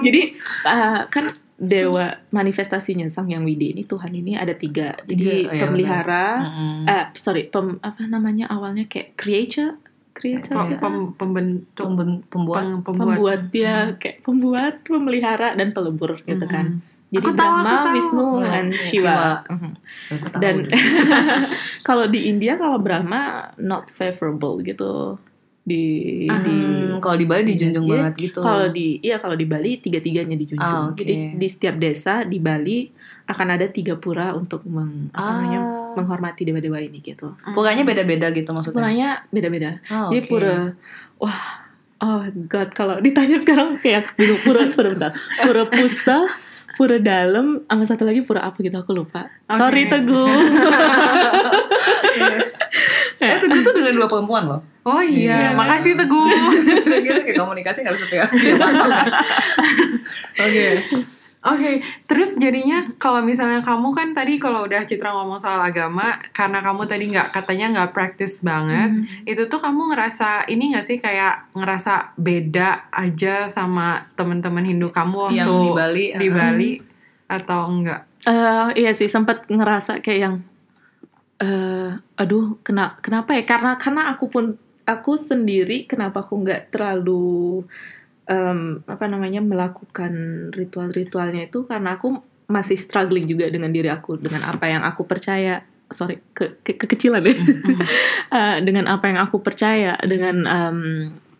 Jadi 0.00 0.22
eh, 0.64 1.00
kan 1.06 1.24
dewa 1.56 2.06
manifestasinya 2.30 3.08
Sang 3.08 3.26
Yang 3.26 3.44
Widi 3.44 3.66
ini 3.72 3.82
Tuhan 3.82 4.12
ini 4.12 4.36
ada 4.36 4.52
tiga. 4.52 4.94
Jadi 5.00 5.24
oh 5.42 5.50
iya, 5.50 5.60
pemelihara, 5.60 6.26
Mm-mm. 6.38 6.86
eh 6.86 7.04
sorry, 7.16 7.48
pem, 7.48 7.80
apa 7.80 8.04
namanya 8.04 8.46
awalnya 8.46 8.84
kayak 8.84 9.16
creator, 9.16 9.80
creator, 10.12 10.52
Pem- 10.54 10.70
ya? 10.70 10.78
pem- 10.78 11.12
pembentuk 11.14 11.86
Pemben- 11.86 12.22
pembuat 12.24 12.62
pem- 12.62 12.82
pembuat. 12.82 13.06
pembuat 13.08 13.40
dia 13.50 13.74
kayak 13.94 14.20
pembuat, 14.20 14.74
pemelihara 14.84 15.48
dan 15.54 15.72
pelebur 15.72 16.20
gitu 16.20 16.44
kan. 16.46 16.84
Jadi 17.06 17.22
Aku 17.22 17.30
tahu, 17.30 17.38
Brahma, 17.38 17.62
aku 17.62 17.78
tahu. 17.78 17.94
Wisnu, 17.94 18.24
Hmm, 18.26 18.42
dan 18.44 18.66
Shiva. 18.72 19.14
Tahu. 19.14 20.40
Dan 20.40 20.54
kalau 21.82 22.04
di 22.06 22.20
India 22.26 22.54
kalau 22.54 22.78
Brahma 22.78 23.22
not 23.56 23.86
favorable 23.90 24.58
gitu 24.60 25.14
di 25.62 25.82
di 26.26 26.56
Hmm, 26.56 26.98
kalau 26.98 27.14
di 27.14 27.26
Bali 27.26 27.42
dijunjung 27.44 27.84
Iya. 27.84 27.94
banget 28.00 28.14
gitu 28.20 28.38
kalau 28.38 28.66
di 28.68 28.98
iya 29.00 29.18
kalau 29.18 29.34
di 29.34 29.42
Bali 29.44 29.78
tiga 29.78 29.98
tiganya 29.98 30.34
dijunjung. 30.34 30.62
Ah, 30.62 30.86
oke. 30.88 30.94
Jadi 30.96 31.34
di 31.34 31.48
setiap 31.48 31.74
desa 31.76 32.22
di 32.22 32.38
Bali 32.38 32.86
akan 33.24 33.48
ada 33.52 33.66
tiga 33.66 33.94
pura 33.94 34.30
untuk 34.32 34.62
meng, 34.64 35.10
apa 35.10 35.30
namanya 35.32 35.60
ah 35.60 35.74
menghormati 35.96 36.44
dewa-dewa 36.44 36.76
ini 36.78 37.00
gitu. 37.00 37.32
puranya 37.50 37.80
beda-beda 37.82 38.28
gitu 38.30 38.52
maksudnya 38.52 38.76
Puranya 38.76 39.08
beda-beda. 39.28 39.70
Ah, 39.86 40.06
Jadi 40.06 40.22
pura 40.24 40.70
wah 41.16 41.40
oh 41.98 42.20
god 42.46 42.70
kalau 42.70 43.00
ditanya 43.00 43.40
sekarang 43.40 43.80
kayak 43.80 44.12
bingung 44.14 44.38
pura 44.38 44.60
pura 44.70 44.88
bentar. 44.88 45.12
Pura 45.40 45.64
Pusa, 45.66 46.30
pura 46.76 46.96
dalam, 46.96 47.64
sama 47.64 47.84
satu 47.84 48.04
lagi 48.04 48.20
pura 48.20 48.44
apa 48.44 48.56
gitu 48.60 48.76
aku 48.76 48.92
lupa. 48.92 49.24
Oke. 49.48 49.56
Sorry 49.56 49.88
Teguh. 49.88 50.28
eh 53.16 53.36
Teguh 53.40 53.60
tuh 53.62 53.72
dengan 53.72 53.92
dua 53.96 54.06
perempuan 54.06 54.44
loh 54.44 54.60
Oh 54.86 55.02
iya, 55.02 55.50
Iya. 55.50 55.56
makasih 55.56 55.96
Teguh. 55.96 56.28
gitu 57.02 57.20
kayak 57.24 57.34
komunikasi 57.34 57.82
nggak 57.82 57.94
bisa 57.96 58.06
ya 58.06 58.22
kan? 58.22 58.30
oke 60.46 60.66
Oke, 61.46 61.78
terus 62.10 62.34
jadinya 62.34 62.82
kalau 62.98 63.22
misalnya 63.22 63.62
kamu 63.62 63.94
kan 63.94 64.10
tadi 64.10 64.34
kalau 64.34 64.66
udah 64.66 64.82
Citra 64.82 65.14
ngomong 65.14 65.38
soal 65.38 65.62
agama, 65.62 66.18
karena 66.34 66.58
kamu 66.58 66.82
tadi 66.90 67.04
nggak 67.14 67.30
katanya 67.30 67.66
nggak 67.70 67.90
praktis 67.94 68.42
banget, 68.42 68.90
Hmm. 68.90 69.06
itu 69.22 69.46
tuh 69.46 69.62
kamu 69.62 69.94
ngerasa 69.94 70.50
ini 70.50 70.74
nggak 70.74 70.86
sih 70.90 70.98
kayak 70.98 71.54
ngerasa 71.54 72.18
beda 72.18 72.90
aja 72.90 73.46
sama 73.46 74.10
teman-teman 74.18 74.66
Hindu 74.66 74.90
kamu 74.90 75.30
waktu 75.30 75.38
yang 75.38 75.50
di 75.62 75.70
Bali 75.70 76.04
di 76.18 76.26
uh-uh. 76.26 76.34
Bali 76.34 76.70
atau 77.30 77.60
enggak? 77.70 78.00
Eh, 78.26 78.82
iya 78.82 78.90
sih 78.90 79.06
sempat 79.06 79.46
ngerasa 79.46 80.02
kayak 80.02 80.18
yang 80.18 80.34
eh 81.36 81.94
aduh 82.16 82.58
kena 82.64 82.96
kenapa 82.98 83.36
ya 83.36 83.44
karena 83.46 83.76
karena 83.76 84.08
aku 84.10 84.26
pun 84.32 84.44
aku 84.82 85.20
sendiri 85.20 85.84
kenapa 85.84 86.24
aku 86.24 86.42
nggak 86.42 86.72
terlalu 86.72 87.62
em, 88.26 88.82
apa 88.84 89.04
namanya 89.06 89.40
melakukan 89.40 90.12
ritual-ritualnya 90.50 91.46
itu 91.46 91.64
karena 91.64 91.94
aku 91.94 92.18
masih 92.46 92.74
struggling 92.74 93.24
juga 93.24 93.46
dengan 93.46 93.70
diri 93.70 93.86
aku 93.86 94.16
dengan 94.16 94.46
apa 94.46 94.66
yang 94.66 94.82
aku 94.82 95.02
percaya 95.02 95.62
sorry 95.86 96.18
ke, 96.30 96.58
ke- 96.60 96.76
kekecilan 96.76 97.22
ya 97.22 97.34
Eh, 98.28 98.56
dengan 98.60 98.86
apa 98.86 99.06
yang 99.06 99.22
aku 99.22 99.38
percaya 99.38 99.94
dengan 100.02 100.36
em, 100.42 100.78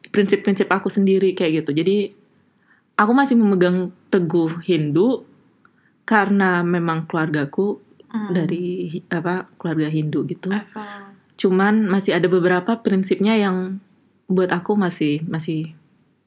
prinsip-prinsip 0.09 0.67
aku 0.67 0.87
sendiri 0.87 1.35
kayak 1.35 1.63
gitu 1.63 1.75
jadi 1.75 2.15
aku 2.95 3.13
masih 3.13 3.35
memegang 3.35 3.91
teguh 4.09 4.63
Hindu 4.63 5.27
karena 6.03 6.63
memang 6.63 7.05
keluargaku 7.05 7.83
Hmm. 8.07 8.31
dari 8.31 8.87
apa 9.11 9.51
keluarga 9.59 9.91
Hindu 9.91 10.23
gitu. 10.25 10.47
Asal. 10.49 11.11
cuman 11.37 11.85
masih 11.85 12.15
ada 12.15 12.31
beberapa 12.31 12.79
prinsipnya 12.79 13.35
yang 13.35 13.83
buat 14.25 14.49
aku 14.49 14.73
masih 14.73 15.21
masih 15.27 15.75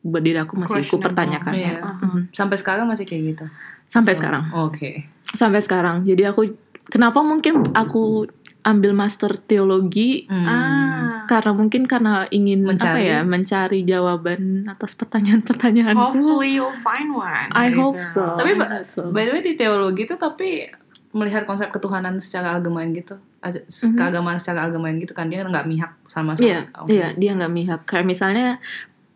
buat 0.01 0.20
diri 0.20 0.38
aku 0.38 0.56
masih 0.56 0.79
aku 0.82 0.98
pertanyakan 0.98 1.51
Iya. 1.51 1.72
ya. 1.75 1.91
Sampai 2.32 2.56
sekarang 2.56 2.86
masih 2.86 3.03
kayak 3.03 3.24
gitu. 3.29 3.46
sampai 3.86 4.13
sekarang 4.13 4.46
Oke. 4.53 5.10
sampai 5.32 5.60
sekarang 5.60 6.06
jadi 6.06 6.29
aku 6.29 6.53
kenapa 6.86 7.20
mungkin 7.20 7.74
aku 7.74 8.29
ambil 8.62 8.94
master 8.94 9.34
teologi 9.34 10.29
Hmm. 10.29 10.46
Ah. 10.46 11.25
karena 11.25 11.51
mungkin 11.51 11.86
karena 11.86 12.29
ingin 12.29 12.63
apa 12.63 12.70
Mencari. 12.70 13.01
ya 13.03 13.20
mencari 13.24 13.79
jawaban 13.84 14.41
atas 14.68 14.94
pertanyaan-pertanyaanku 14.94 16.06
Hopefully 16.12 16.53
you'll 16.53 16.77
find 16.79 17.10
one. 17.10 17.50
I 17.50 17.70
hope 17.72 17.98
so. 18.00 18.34
Tapi 18.34 18.58
so. 18.84 19.10
by 19.10 19.25
the 19.25 19.32
way 19.32 19.41
di 19.41 19.53
teologi 19.53 20.03
itu 20.03 20.13
tapi 20.15 20.70
melihat 21.10 21.46
konsep 21.46 21.70
ketuhanan 21.70 22.18
secara 22.18 22.53
agamaan 22.53 22.94
gitu. 22.94 23.18
Mhm. 23.39 23.96
Keagamaan 23.96 24.38
secara 24.38 24.65
agamaan 24.65 24.98
gitu 24.98 25.13
kan 25.13 25.25
dia 25.25 25.41
nggak 25.41 25.65
mihak 25.65 25.98
sama 26.03 26.34
sama. 26.34 26.46
Iya, 26.46 26.60
iya, 26.86 27.08
dia 27.15 27.32
nggak 27.34 27.50
mihak. 27.51 27.82
Kayak 27.86 28.06
misalnya 28.06 28.48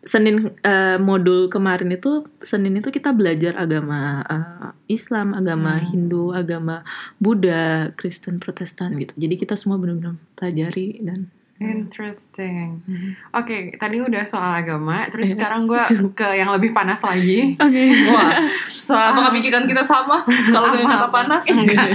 Senin 0.04 0.36
eh, 0.60 0.96
modul 0.96 1.48
kemarin 1.48 1.88
itu 1.90 2.22
Senin 2.40 2.76
itu 2.76 2.88
kita 2.88 3.10
belajar 3.10 3.56
agama 3.56 4.20
eh, 4.22 4.68
Islam, 4.86 5.32
agama 5.32 5.76
Hmm. 5.76 5.86
Hindu, 5.86 6.30
agama 6.30 6.84
Buddha, 7.16 7.88
Kristen, 7.92 8.36
Protestan 8.36 8.94
gitu. 8.96 9.16
Jadi 9.16 9.34
kita 9.34 9.56
semua 9.56 9.76
benar-benar 9.76 10.14
pelajari 10.34 11.00
dan 11.00 11.32
Interesting. 11.54 12.82
Oke, 13.30 13.78
tadi 13.78 13.96
udah 13.96 14.26
soal 14.26 14.58
agama, 14.58 15.06
terus 15.06 15.30
Iya. 15.30 15.38
sekarang 15.38 15.70
gue 15.70 15.82
ke 16.12 16.34
yang 16.34 16.50
lebih 16.50 16.74
panas 16.74 16.98
lagi. 17.00 17.54
Oke. 17.64 17.82
Wah, 18.10 18.42
Soal 18.58 19.14
apakah 19.14 19.30
pikiran 19.32 19.62
kita 19.62 19.80
sama 19.80 20.26
kalau 20.50 20.74
dengan 20.74 20.98
kata 20.98 21.08
panas? 21.08 21.46
Enggak. 21.46 21.94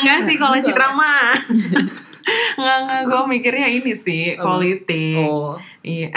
Enggak 0.00 0.18
sih 0.24 0.36
kalau 0.36 0.56
Citra 0.56 0.88
mah. 0.96 1.36
Enggak, 2.54 2.76
enggak, 2.82 3.00
gue 3.04 3.22
mikirnya 3.28 3.68
ini 3.68 3.92
sih, 3.92 4.34
Apa? 4.34 4.44
politik. 4.44 5.16
Oh. 5.18 5.54
Iya. 5.80 6.10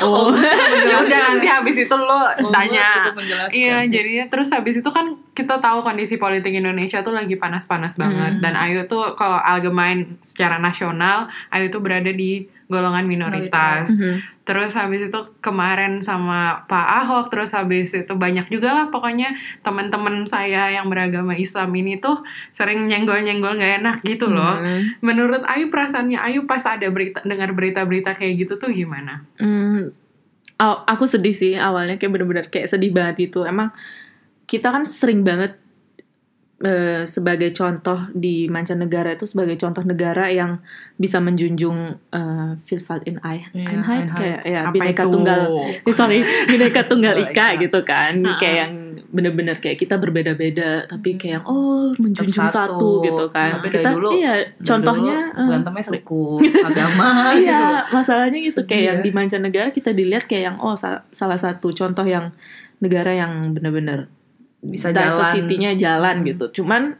Oh. 0.00 0.32
ya 0.88 0.96
udah 0.98 1.20
nanti 1.28 1.46
habis 1.46 1.76
itu 1.76 1.92
lo 1.92 2.24
tanya. 2.48 3.04
cukup 3.04 3.20
menjelaskan. 3.20 3.52
Iya, 3.52 3.76
jadinya 3.84 4.24
terus 4.26 4.48
habis 4.48 4.78
itu 4.78 4.88
kan 4.88 5.18
kita 5.32 5.58
tahu 5.58 5.82
kondisi 5.82 6.16
politik 6.16 6.52
Indonesia 6.52 7.00
tuh 7.00 7.12
lagi 7.12 7.36
panas-panas 7.36 7.96
banget 7.96 8.38
Hmm. 8.38 8.40
dan 8.40 8.54
Ayu 8.54 8.86
tuh 8.86 9.12
kalau 9.12 9.36
Algemain 9.36 10.16
secara 10.20 10.56
nasional 10.56 11.26
Ayu 11.48 11.68
tuh 11.68 11.80
berada 11.80 12.08
di 12.08 12.46
golongan 12.72 13.04
minoritas. 13.04 13.92
Mhm. 13.92 14.40
Terus 14.42 14.74
habis 14.74 15.06
itu 15.06 15.20
kemarin 15.38 16.02
sama 16.02 16.66
Pak 16.66 16.86
Ahok, 17.04 17.30
terus 17.30 17.54
habis 17.54 17.94
itu 17.94 18.10
banyak 18.16 18.50
juga 18.50 18.74
lah 18.74 18.90
pokoknya 18.90 19.36
teman-teman 19.62 20.26
saya 20.26 20.72
yang 20.72 20.90
beragama 20.90 21.36
Islam 21.36 21.70
ini 21.78 22.00
tuh 22.02 22.24
sering 22.50 22.90
nyenggol-nyenggol 22.90 23.54
nggak 23.54 23.84
enak 23.84 23.96
gitu 24.02 24.26
loh. 24.26 24.58
Hmm. 24.58 24.98
Menurut 24.98 25.46
Ayu 25.46 25.70
perasaannya 25.70 26.18
Ayu 26.18 26.48
pas 26.50 26.64
ada 26.66 26.88
berita 26.90 27.22
dengar 27.22 27.54
berita-berita 27.54 28.16
kayak 28.18 28.48
gitu 28.48 28.58
tuh 28.58 28.74
gimana? 28.74 29.22
Hmm, 29.38 29.94
aw- 30.58 30.82
aku 30.90 31.06
sedih 31.06 31.36
sih 31.36 31.54
awalnya 31.54 32.00
kayak 32.02 32.10
bener-bener 32.10 32.46
kayak 32.50 32.66
sedih 32.66 32.90
banget 32.90 33.30
itu. 33.30 33.46
Emang 33.46 33.70
kita 34.50 34.74
kan 34.74 34.82
sering 34.82 35.22
banget 35.22 35.61
eh, 36.62 37.02
sebagai 37.04 37.50
contoh 37.50 38.06
di 38.12 38.46
mancanegara 38.46 39.12
itu 39.12 39.24
sebagai 39.24 39.54
contoh 39.56 39.82
negara 39.82 40.26
yang 40.26 40.62
bisa 40.94 41.18
menjunjung 41.18 41.78
eh, 42.08 42.50
Vielfalt 42.62 43.02
in 43.04 43.18
Iya, 43.18 43.50
Einheit 43.50 43.52
Einheit. 43.52 44.08
kayak 44.10 44.40
ya 44.44 44.60
Apa 44.62 44.72
bineka 44.72 45.02
itu? 45.02 45.10
tunggal 45.10 45.40
eh, 45.84 45.92
sorry 45.92 46.18
bineka 46.46 46.80
tunggal 46.84 47.14
ika 47.20 47.46
gitu 47.56 47.80
kan 47.82 48.14
Ha-ha. 48.16 48.38
kayak 48.38 48.56
yang 48.58 48.72
bener-bener 49.08 49.56
kayak 49.56 49.76
kita 49.76 49.96
berbeda-beda 49.96 50.86
tapi 50.86 51.12
Hmm. 51.12 51.18
kayak 51.18 51.34
yang 51.34 51.44
oh 51.44 51.92
menjunjung 51.94 52.46
satu. 52.46 52.72
satu. 52.72 52.88
gitu 53.02 53.24
kan 53.28 53.50
Tapi 53.54 53.68
kita 53.68 53.90
dulu- 53.92 54.12
iya 54.14 54.34
contohnya 54.58 55.18
dulu 55.28 55.48
berantemnya 55.48 55.82
sorry. 55.82 55.98
suku, 55.98 56.24
agama 56.62 57.04
gitu. 57.34 57.44
Iya, 57.44 57.64
masalahnya 57.88 58.38
gitu 58.40 58.58
Sedih 58.58 58.68
kayak 58.68 58.84
yang 58.84 58.98
ya. 58.98 59.02
di 59.02 59.10
mancanegara 59.10 59.68
kita 59.68 59.90
dilihat 59.90 60.24
kayak 60.24 60.42
yang 60.46 60.56
oh 60.58 60.72
sa- 60.74 61.04
salah 61.10 61.36
satu 61.36 61.68
contoh 61.70 62.06
yang 62.06 62.30
negara 62.78 63.12
yang 63.12 63.52
benar-benar 63.52 64.06
Bisa 64.62 64.88
jalan. 64.88 65.18
diversity-nya 65.18 65.74
jalan 65.74 66.16
Hmm. 66.18 66.26
gitu. 66.26 66.62
Cuman 66.62 66.94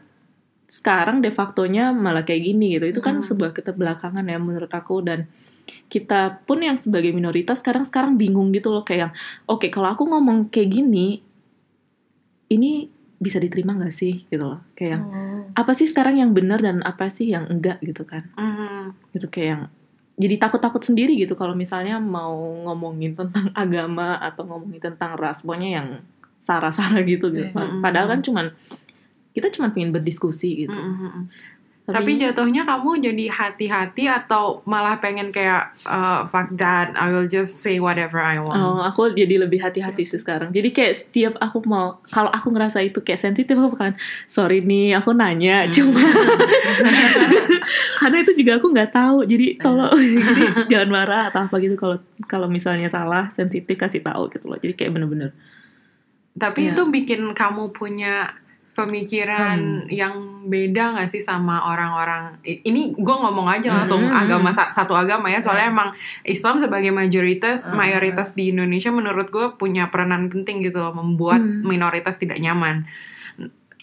sekarang 0.65 1.19
de 1.19 1.29
facto-nya 1.29 1.89
malah 1.89 2.21
kayak 2.21 2.43
gini 2.43 2.75
gitu. 2.75 2.85
Itu 2.89 2.99
kan 2.99 3.19
Hmm. 3.19 3.25
sebuah 3.25 3.51
keterbelakangan 3.51 4.23
ya 4.23 4.37
menurut 4.37 4.69
aku 4.69 4.99
dan 4.99 5.31
kita 5.87 6.43
pun 6.43 6.59
yang 6.59 6.75
sebagai 6.75 7.09
minoritas 7.09 7.59
sekarang 7.59 7.81
sekarang 7.81 8.13
bingung 8.13 8.51
gitu 8.51 8.67
loh 8.67 8.83
kayak 8.83 8.99
yang 8.99 9.13
oke 9.45 9.63
kalau 9.69 9.89
aku 9.89 10.03
ngomong 10.03 10.51
kayak 10.51 10.69
gini 10.73 11.23
ini 12.49 12.91
bisa 13.15 13.39
diterima 13.39 13.71
gak 13.77 13.95
sih 13.95 14.27
gitu 14.27 14.43
loh 14.43 14.59
kayak 14.73 14.91
yang 14.91 15.03
Oh. 15.05 15.41
apa 15.55 15.71
sih 15.71 15.87
sekarang 15.87 16.19
yang 16.19 16.35
benar 16.35 16.59
dan 16.59 16.83
apa 16.83 17.07
sih 17.07 17.31
yang 17.31 17.47
enggak 17.47 17.79
gitu 17.79 18.03
kan 18.03 18.27
Mhm. 18.35 19.15
gitu 19.15 19.31
kayak 19.31 19.47
yang 19.47 19.63
jadi 20.13 20.35
takut-takut 20.37 20.83
sendiri 20.83 21.15
gitu 21.15 21.33
kalau 21.33 21.55
misalnya 21.55 21.97
mau 21.97 22.35
ngomongin 22.67 23.15
tentang 23.15 23.47
agama 23.55 24.19
atau 24.19 24.43
ngomongin 24.43 24.83
tentang 24.83 25.15
ras 25.15 25.41
pokoknya 25.41 25.69
yang 25.73 25.87
sara-sara 26.43 26.99
gitu 27.07 27.31
gitu. 27.31 27.55
Iya. 27.55 27.79
Padahal 27.79 28.11
kan 28.11 28.19
cuman 28.19 28.51
kita 29.31 29.47
cuma 29.55 29.71
pengen 29.71 29.95
berdiskusi 29.95 30.67
gitu. 30.67 30.75
Mhm. 30.75 31.31
Tapi 31.83 32.15
jatuhnya 32.15 32.63
kamu 32.63 33.03
jadi 33.03 33.27
hati-hati 33.27 34.07
atau 34.07 34.63
malah 34.63 35.03
pengen 35.03 35.35
kayak 35.35 35.75
uh, 35.83 36.23
fuck 36.31 36.47
that, 36.55 36.95
I 36.95 37.11
will 37.11 37.27
just 37.27 37.59
say 37.59 37.75
whatever 37.75 38.23
I 38.23 38.39
want. 38.39 38.55
Oh, 38.55 38.79
aku 38.79 39.11
jadi 39.11 39.35
lebih 39.35 39.59
hati-hati 39.59 40.07
sih 40.07 40.15
sekarang. 40.15 40.55
Jadi 40.55 40.71
kayak 40.71 40.95
setiap 40.95 41.33
aku 41.43 41.59
mau, 41.67 41.99
kalau 42.07 42.31
aku 42.31 42.55
ngerasa 42.55 42.79
itu 42.87 43.03
kayak 43.03 43.19
sensitif, 43.19 43.59
aku 43.59 43.75
bakalan, 43.75 43.99
sorry 44.31 44.63
nih, 44.63 44.95
aku 44.95 45.11
nanya, 45.11 45.67
Hmm. 45.67 45.75
cuma 45.75 45.99
karena 47.99 48.17
itu 48.23 48.31
juga 48.31 48.63
aku 48.63 48.71
nggak 48.71 48.91
tahu. 48.95 49.27
Jadi 49.27 49.59
tolong, 49.59 49.91
jadi 50.31 50.43
jangan 50.71 50.87
marah 50.87 51.35
atau 51.35 51.51
apa 51.51 51.55
gitu. 51.59 51.75
Kalau 51.75 51.99
kalau 52.31 52.47
misalnya 52.47 52.87
salah, 52.87 53.27
sensitif 53.35 53.75
kasih 53.75 53.99
tahu 53.99 54.31
gitu 54.31 54.47
loh. 54.47 54.55
Jadi 54.55 54.79
kayak 54.79 54.95
bener-bener. 54.95 55.35
Tapi 56.33 56.65
Iya. 56.65 56.73
itu 56.73 56.81
bikin 56.87 57.21
kamu 57.31 57.69
punya 57.71 58.29
pemikiran 58.73 59.85
Hmm. 59.85 59.87
yang 59.87 60.15
beda 60.43 60.97
gak 60.97 61.07
sih 61.07 61.21
sama 61.21 61.61
orang-orang 61.63 62.35
ini 62.43 62.91
gue 62.91 63.15
ngomong 63.15 63.45
aja 63.47 63.69
langsung 63.71 64.01
Hmm, 64.01 64.11
hmm, 64.11 64.21
agama 64.25 64.49
sa- 64.49 64.73
satu 64.73 64.91
agama 64.91 65.29
ya 65.29 65.37
soalnya 65.37 65.69
Hmm. 65.69 65.75
emang 65.77 65.89
Islam 66.25 66.57
sebagai 66.57 66.89
mayoritas 66.89 67.63
Hmm. 67.63 67.77
mayoritas 67.77 68.33
di 68.33 68.49
Indonesia 68.49 68.89
menurut 68.89 69.29
gue 69.29 69.53
punya 69.53 69.87
peranan 69.87 70.27
penting 70.27 70.59
gitu 70.59 70.81
loh 70.81 70.91
membuat 70.91 71.39
Hmm. 71.39 71.63
minoritas 71.63 72.17
tidak 72.17 72.41
nyaman 72.41 72.89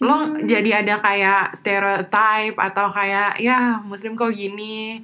lo 0.00 0.16
Hmm. 0.26 0.42
jadi 0.42 0.80
ada 0.80 0.97
kayak 0.99 1.52
stereotype 1.54 2.57
atau 2.57 2.88
kayak 2.88 3.37
ya 3.37 3.78
muslim 3.80 4.16
kok 4.16 4.33
gini 4.33 4.97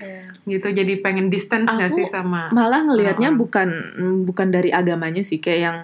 gitu 0.45 0.73
jadi 0.73 0.99
pengen 0.99 1.29
distance 1.29 1.69
gak 1.71 1.93
sih 1.93 2.05
sama 2.07 2.49
Malah 2.49 2.81
ngelihatnya 2.83 3.31
bukan 3.31 3.69
bukan 4.25 4.49
dari 4.49 4.73
agamanya 4.73 5.21
sih, 5.21 5.37
kayak 5.37 5.61
yang 5.61 5.79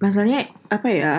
masalahnya 0.00 0.48
apa 0.72 0.88
ya? 0.90 1.14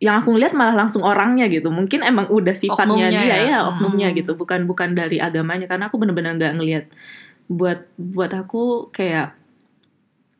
Yang 0.00 0.16
aku 0.24 0.28
ngeliat 0.32 0.52
malah 0.56 0.76
langsung 0.76 1.04
orangnya 1.04 1.44
gitu. 1.52 1.68
Mungkin 1.68 2.00
emang 2.02 2.26
udah 2.32 2.56
sifatnya 2.56 3.08
Oknumnya 3.08 3.20
dia 3.20 3.36
ya? 3.36 3.38
ya, 3.44 3.58
oknumnya 3.68 4.08
Hmm. 4.12 4.18
gitu, 4.18 4.32
bukan 4.36 4.64
bukan 4.64 4.96
dari 4.96 5.20
agamanya. 5.20 5.68
Karena 5.68 5.92
aku 5.92 6.00
bener-bener 6.00 6.36
nggak 6.40 6.54
ngelihat 6.56 6.84
buat 7.52 7.84
buat 8.00 8.32
aku 8.32 8.88
kayak 8.92 9.36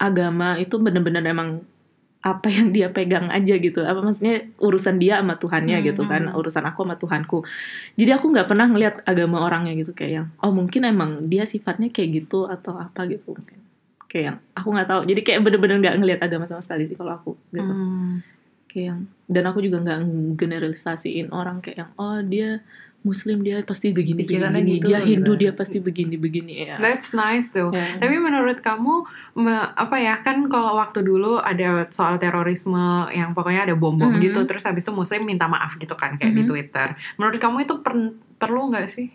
agama 0.00 0.56
itu 0.56 0.80
bener-bener 0.80 1.20
emang 1.28 1.60
apa 2.20 2.52
yang 2.52 2.68
dia 2.72 2.88
pegang 2.92 3.28
aja 3.32 3.54
gitu. 3.56 3.80
Apa 3.84 4.00
maksudnya 4.00 4.44
urusan 4.60 4.96
dia 5.00 5.20
sama 5.20 5.36
Tuhannya 5.40 5.76
Hmm, 5.80 5.86
gitu 5.92 6.02
kan, 6.08 6.28
hmm. 6.28 6.36
urusan 6.40 6.64
aku 6.68 6.84
sama 6.84 6.96
Tuhanku. 7.00 7.38
Jadi 8.00 8.10
aku 8.16 8.26
nggak 8.32 8.48
pernah 8.48 8.66
ngelihat 8.68 9.04
agama 9.04 9.44
orangnya 9.44 9.72
gitu 9.76 9.92
kayak 9.92 10.12
yang 10.12 10.26
oh 10.40 10.52
mungkin 10.52 10.84
emang 10.88 11.28
dia 11.32 11.44
sifatnya 11.48 11.88
kayak 11.92 12.24
gitu 12.24 12.48
atau 12.48 12.76
apa 12.80 13.08
gitu 13.08 13.36
mungkin. 13.36 13.60
Kayak 14.11 14.25
yang 14.26 14.38
aku 14.52 14.69
nggak 14.69 14.88
tahu. 14.88 15.00
Jadi 15.07 15.21
kayak 15.23 15.40
bener-bener 15.40 15.76
nggak 15.79 15.95
ngelihat 15.97 16.21
agama 16.21 16.45
sama 16.45 16.59
sekali 16.59 16.85
sih 16.85 16.99
kalau 16.99 17.14
aku 17.14 17.33
gitu. 17.49 17.62
Hmm. 17.64 18.26
Kayak 18.67 18.85
yang 18.85 19.00
dan 19.25 19.45
aku 19.47 19.59
juga 19.61 19.76
nggak 19.79 19.99
generalisasiin 20.37 21.31
orang 21.31 21.62
kayak 21.62 21.76
yang 21.79 21.90
oh 21.95 22.19
dia 22.21 22.50
Muslim 23.00 23.40
dia 23.40 23.64
pasti 23.64 23.97
begini 23.97 24.21
Pikirannya 24.21 24.61
begini, 24.61 24.76
gitu 24.76 24.87
dia 24.87 24.99
loh, 25.00 25.09
Hindu 25.09 25.33
gitu. 25.33 25.40
dia 25.40 25.52
pasti 25.55 25.79
begini 25.81 26.21
begini 26.21 26.69
ya. 26.69 26.76
That's 26.76 27.17
nice 27.17 27.49
tuh. 27.49 27.73
Ya. 27.73 27.97
Tapi 27.97 28.21
menurut 28.21 28.61
kamu 28.61 28.95
me- 29.38 29.73
apa 29.73 29.97
ya 29.97 30.21
kan 30.21 30.45
kalau 30.47 30.76
waktu 30.76 31.00
dulu 31.00 31.40
ada 31.40 31.88
soal 31.88 32.21
terorisme 32.21 32.76
yang 33.09 33.33
pokoknya 33.33 33.64
ada 33.64 33.75
bom-bom 33.75 34.12
Mhm. 34.12 34.21
gitu 34.21 34.45
terus 34.45 34.69
habis 34.69 34.85
itu 34.85 34.93
muslim 34.93 35.25
minta 35.25 35.49
maaf 35.49 35.81
gitu 35.81 35.97
kan 35.97 36.21
kayak 36.21 36.35
di 36.35 36.45
Mhm. 36.45 36.50
Twitter. 36.50 36.88
Menurut 37.17 37.40
kamu 37.40 37.64
itu 37.64 37.75
per- 37.81 38.12
perlu 38.37 38.69
nggak 38.69 38.85
sih? 38.85 39.09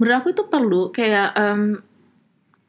Menurut 0.00 0.16
aku 0.16 0.28
itu 0.32 0.42
perlu 0.46 0.88
kayak 0.88 1.28
em, 1.36 1.60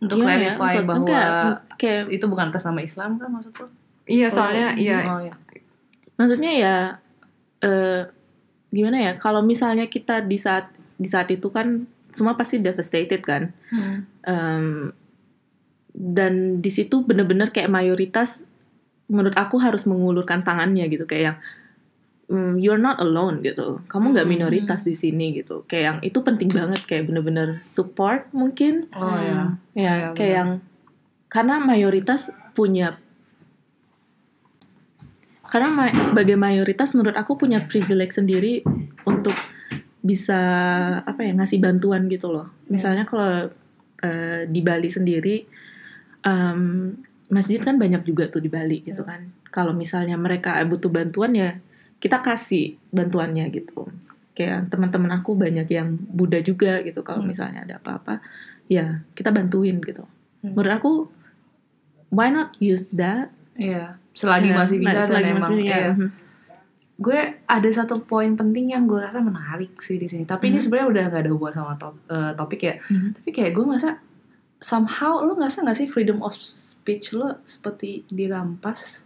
Untuk 0.02 0.18
ya, 0.18 0.26
clarify 0.26 0.74
untuk- 0.76 0.88
bahwa 0.88 1.00
enggak, 1.00 1.30
kayak 1.78 2.04
itu 2.10 2.26
bukan 2.26 2.50
atas 2.50 2.64
nama 2.64 2.82
Islam 2.82 3.16
kan 3.16 3.30
maksud 3.30 3.54
lo? 3.56 3.68
Iya 4.04 4.28
soalnya 4.28 4.74
Oh, 4.74 4.82
iya 4.82 4.98
Oh 5.08 5.22
ya. 5.22 5.36
maksudnya 6.16 6.52
ya 6.52 6.76
eh 7.60 8.02
gimana 8.68 8.98
ya 9.00 9.12
kalau 9.16 9.42
misalnya 9.42 9.86
kita 9.86 10.22
di 10.22 10.36
saat 10.36 10.68
di 10.96 11.06
saat 11.06 11.30
itu 11.30 11.48
kan 11.48 11.86
semua 12.10 12.34
pasti 12.34 12.58
devastated 12.58 13.22
kan 13.22 13.54
Hmm. 13.70 14.04
Em, 14.22 14.66
dan 15.92 16.34
di 16.58 16.70
situ 16.70 17.02
bener-bener 17.02 17.50
kayak 17.50 17.70
mayoritas 17.70 18.42
menurut 19.06 19.36
aku 19.36 19.60
harus 19.60 19.84
mengulurkan 19.84 20.42
tangannya 20.42 20.88
gitu 20.88 21.04
kayak 21.04 21.24
yang 21.24 21.38
mm, 22.32 22.56
you're 22.58 22.80
not 22.80 22.98
alone 22.98 23.44
gitu. 23.44 23.84
Kamu 23.86 24.16
nggak 24.16 24.24
Hmm. 24.24 24.34
minoritas 24.34 24.82
di 24.82 24.96
sini 24.96 25.36
gitu. 25.36 25.68
Kayak 25.68 25.84
yang 25.84 25.98
itu 26.02 26.20
penting 26.24 26.48
banget 26.50 26.80
kayak 26.88 27.12
bener-bener 27.12 27.60
support 27.62 28.32
mungkin. 28.32 28.88
Oh 28.96 29.20
ya. 29.20 29.60
Ya, 29.76 29.76
Iya, 29.76 29.92
kayak 30.12 30.16
benar. 30.16 30.32
yang 30.40 30.50
karena 31.28 31.56
mayoritas 31.60 32.32
punya 32.52 32.96
karena 35.44 35.68
ma- 35.68 35.96
sebagai 36.08 36.40
mayoritas 36.40 36.96
menurut 36.96 37.16
aku 37.20 37.36
punya 37.36 37.60
privilege 37.68 38.16
sendiri 38.16 38.64
untuk 39.04 39.36
bisa 40.00 40.40
apa 41.04 41.22
ya 41.22 41.36
ngasih 41.36 41.60
bantuan 41.60 42.08
gitu 42.08 42.32
loh. 42.32 42.48
Misalnya 42.72 43.04
kalau 43.04 43.52
eh, 44.02 44.48
di 44.48 44.62
Bali 44.64 44.88
sendiri 44.88 45.44
em, 46.24 46.96
masjid 47.28 47.60
kan 47.60 47.76
banyak 47.76 48.02
juga 48.02 48.32
tuh 48.32 48.40
di 48.40 48.48
Bali 48.48 48.82
gitu 48.82 49.04
kan. 49.04 49.28
Kalau 49.52 49.76
misalnya 49.76 50.16
mereka 50.16 50.56
butuh 50.64 50.88
bantuan 50.88 51.36
ya 51.36 51.60
kita 52.02 52.20
kasih 52.20 52.82
bantuannya 52.90 53.46
gitu. 53.48 53.86
Kayak 54.34 54.68
teman-teman 54.68 55.14
aku 55.14 55.36
banyak 55.36 55.70
yang 55.70 55.94
Buddha 55.94 56.42
juga 56.42 56.82
gitu. 56.82 57.00
Kalau 57.00 57.22
Hmm. 57.22 57.30
misalnya 57.30 57.62
ada 57.62 57.78
apa-apa 57.78 58.20
ya 58.66 59.06
kita 59.14 59.30
bantuin 59.30 59.78
gitu. 59.80 60.04
Hmm. 60.42 60.52
Menurut 60.52 60.74
aku 60.74 60.92
why 62.10 62.28
not 62.28 62.58
use 62.58 62.90
that? 62.92 63.30
Iya. 63.54 64.02
Selagi 64.12 64.50
Ya, 64.50 64.58
masih 64.58 64.78
bisa 64.78 64.98
dan 64.98 65.08
selagi 65.08 65.30
emang 65.30 65.44
masih- 65.48 65.64
ya. 65.64 65.78
iya. 65.78 65.92
Mhm. 65.94 66.10
gue 66.98 67.18
ada 67.42 67.66
satu 67.66 67.98
poin 68.00 68.30
penting 68.32 68.70
yang 68.70 68.86
gue 68.86 69.02
rasa 69.02 69.18
menarik 69.20 69.74
sih 69.80 69.98
di 69.98 70.06
sini. 70.06 70.22
Tapi 70.24 70.48
ini 70.48 70.56
Mhm. 70.56 70.64
sebenarnya 70.64 70.88
udah 70.88 71.04
gak 71.10 71.22
ada 71.26 71.32
hubungan 71.34 71.56
sama 71.56 71.74
top, 71.74 71.98
eh, 72.06 72.34
topik 72.36 72.62
ya. 72.62 72.78
Mhm. 72.80 73.10
Tapi 73.16 73.30
kayak 73.32 73.52
gue 73.52 73.66
masa 73.66 73.98
somehow 74.60 75.18
lo 75.20 75.34
ngerasa 75.34 75.66
gak 75.66 75.74
sih 75.76 75.90
freedom 75.90 76.22
of 76.22 76.30
speech 76.32 77.10
lo 77.12 77.42
seperti 77.44 78.06
dirampas? 78.06 79.02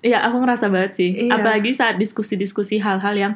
Iya, 0.00 0.24
aku 0.24 0.36
ngerasa 0.40 0.66
banget 0.68 0.92
sih. 0.96 1.10
Iya. 1.12 1.36
Apalagi 1.36 1.70
saat 1.70 1.96
diskusi-diskusi 1.96 2.80
hal-hal 2.80 3.14
yang 3.14 3.34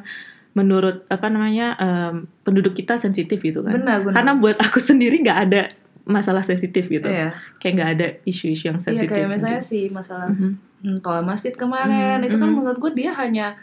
menurut 0.55 1.03
apa 1.07 1.27
namanya 1.27 1.75
em, 1.75 2.13
penduduk 2.41 2.73
kita 2.73 2.95
sensitif 2.95 3.37
gitu 3.39 3.59
kan. 3.61 3.75
Benar, 3.75 4.01
benar. 4.01 4.15
Karena 4.15 4.31
buat 4.33 4.57
aku 4.57 4.79
sendiri 4.79 5.19
nggak 5.19 5.39
ada 5.45 5.61
masalah 6.05 6.41
sensitif 6.41 6.87
gitu. 6.87 7.05
Iya. 7.05 7.33
Kayak 7.57 7.73
nggak 7.75 7.91
ada 7.93 8.07
isu-isu 8.23 8.69
yang 8.69 8.77
Iya 8.77 8.85
sensitif. 8.87 9.09
kayak 9.09 9.27
misalnya 9.27 9.61
gitu. 9.61 9.69
sih 9.73 9.83
masalah 9.89 10.29
Mhm. 10.29 10.51
hmm, 10.81 10.97
tol 11.01 11.21
masjid 11.21 11.51
kemarin 11.51 12.21
Mhm, 12.21 12.27
itu 12.29 12.35
kan 12.37 12.49
mhm. 12.49 12.55
menurut 12.55 12.77
gue 12.77 12.91
dia 12.93 13.11
hanya 13.13 13.57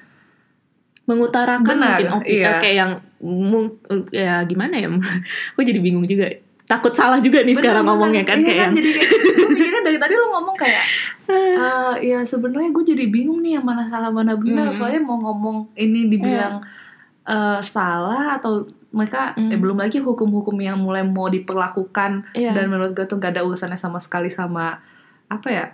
Mengutarakan 1.02 1.66
Benar, 1.66 1.98
mungkin 1.98 2.08
opini 2.14 2.38
iya. 2.38 2.62
kayak 2.62 2.76
yang 2.78 2.92
ya 4.14 4.34
gimana 4.46 4.78
ya? 4.78 4.86
aku 5.50 5.60
jadi 5.66 5.82
bingung 5.82 6.06
juga. 6.06 6.30
Takut 6.72 6.92
salah 6.92 7.18
juga 7.18 7.40
nih 7.40 7.52
sekarang 7.52 7.84
Bener-bener. 7.84 8.00
ngomongnya 8.08 8.22
kan 8.24 8.36
Iya 8.36 8.46
kayak 8.46 8.58
yang 8.58 8.72
jadi 8.72 8.90
kayak 8.90 9.08
gue 9.12 9.48
mikirnya 9.50 9.82
dari 9.82 9.98
tadi 9.98 10.14
lo 10.14 10.26
ngomong 10.30 10.56
kayak 10.56 10.84
eh 11.32 11.94
ya 12.02 12.18
sebenarnya 12.22 12.70
gue 12.70 12.84
jadi 12.86 13.04
bingung 13.06 13.40
nih 13.40 13.52
yang 13.54 13.64
mana 13.64 13.84
salah 13.84 14.08
mana 14.08 14.32
benar 14.34 14.66
Hmm. 14.66 14.74
soalnya 14.74 15.00
mau 15.00 15.18
ngomong 15.18 15.56
ini 15.74 16.08
dibilang 16.08 16.64
eh, 17.24 17.60
salah 17.60 18.34
atau 18.34 18.64
mereka 18.90 19.32
Hmm. 19.32 19.48
eh, 19.48 19.56
belum 19.56 19.78
lagi 19.78 19.98
hukum-hukum 19.98 20.56
yang 20.58 20.76
mulai 20.76 21.00
mau 21.02 21.26
diperlakukan 21.26 22.32
Iya. 22.32 22.52
dan 22.52 22.66
menurut 22.66 22.92
gue 22.92 23.04
tuh 23.04 23.16
gak 23.16 23.32
ada 23.32 23.42
urusannya 23.42 23.76
sama 23.76 23.96
sekali 23.96 24.28
sama 24.28 24.80
apa 25.28 25.48
ya 25.48 25.66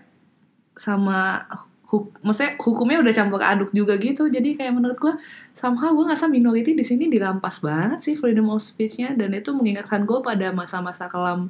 sama 0.73 1.43
huk 1.89 2.21
maksudnya 2.21 2.53
hukumnya 2.59 3.01
udah 3.01 3.11
campur 3.11 3.41
aduk 3.41 3.73
juga 3.73 3.97
gitu 3.97 4.29
jadi 4.29 4.45
kayak 4.55 4.73
menurut 4.73 4.97
gue 4.97 5.15
somehow 5.51 5.89
gue 5.91 6.05
ngerasa 6.05 6.29
minority 6.29 6.73
di 6.73 6.85
sini 6.85 7.09
dirampas 7.09 7.59
banget 7.59 7.99
sih 7.99 8.13
freedom 8.13 8.49
of 8.49 8.61
speech-nya 8.61 9.13
dan 9.13 9.33
itu 9.33 9.51
mengingatkan 9.51 10.05
gue 10.05 10.21
pada 10.21 10.53
masa-masa 10.53 11.09
kelam 11.09 11.49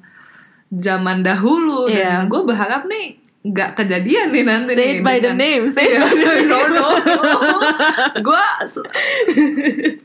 zaman 0.69 1.21
dahulu 1.21 1.87
Iya. 1.87 2.23
dan 2.23 2.31
gue 2.31 2.43
berharap 2.45 2.87
nih 2.87 3.19
nggak 3.39 3.71
kejadian 3.77 4.31
nih 4.31 4.45
nanti 4.45 4.75
say 4.75 4.83
nih 4.85 4.93
it 4.93 5.01
by 5.01 5.17
the 5.17 5.33
name, 5.33 5.63
say 5.67 5.87
it 5.87 5.95
Iya, 5.95 6.03
by 6.03 6.11
the 6.13 6.33
name. 6.45 6.51
no, 6.51 6.59
no, 6.69 6.87
no. 7.25 7.57
Gue 8.27 8.45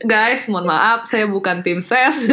guys, 0.00 0.46
mohon 0.46 0.64
maaf, 0.64 1.02
saya 1.02 1.26
bukan 1.26 1.58
tim 1.60 1.78
ses, 1.78 2.30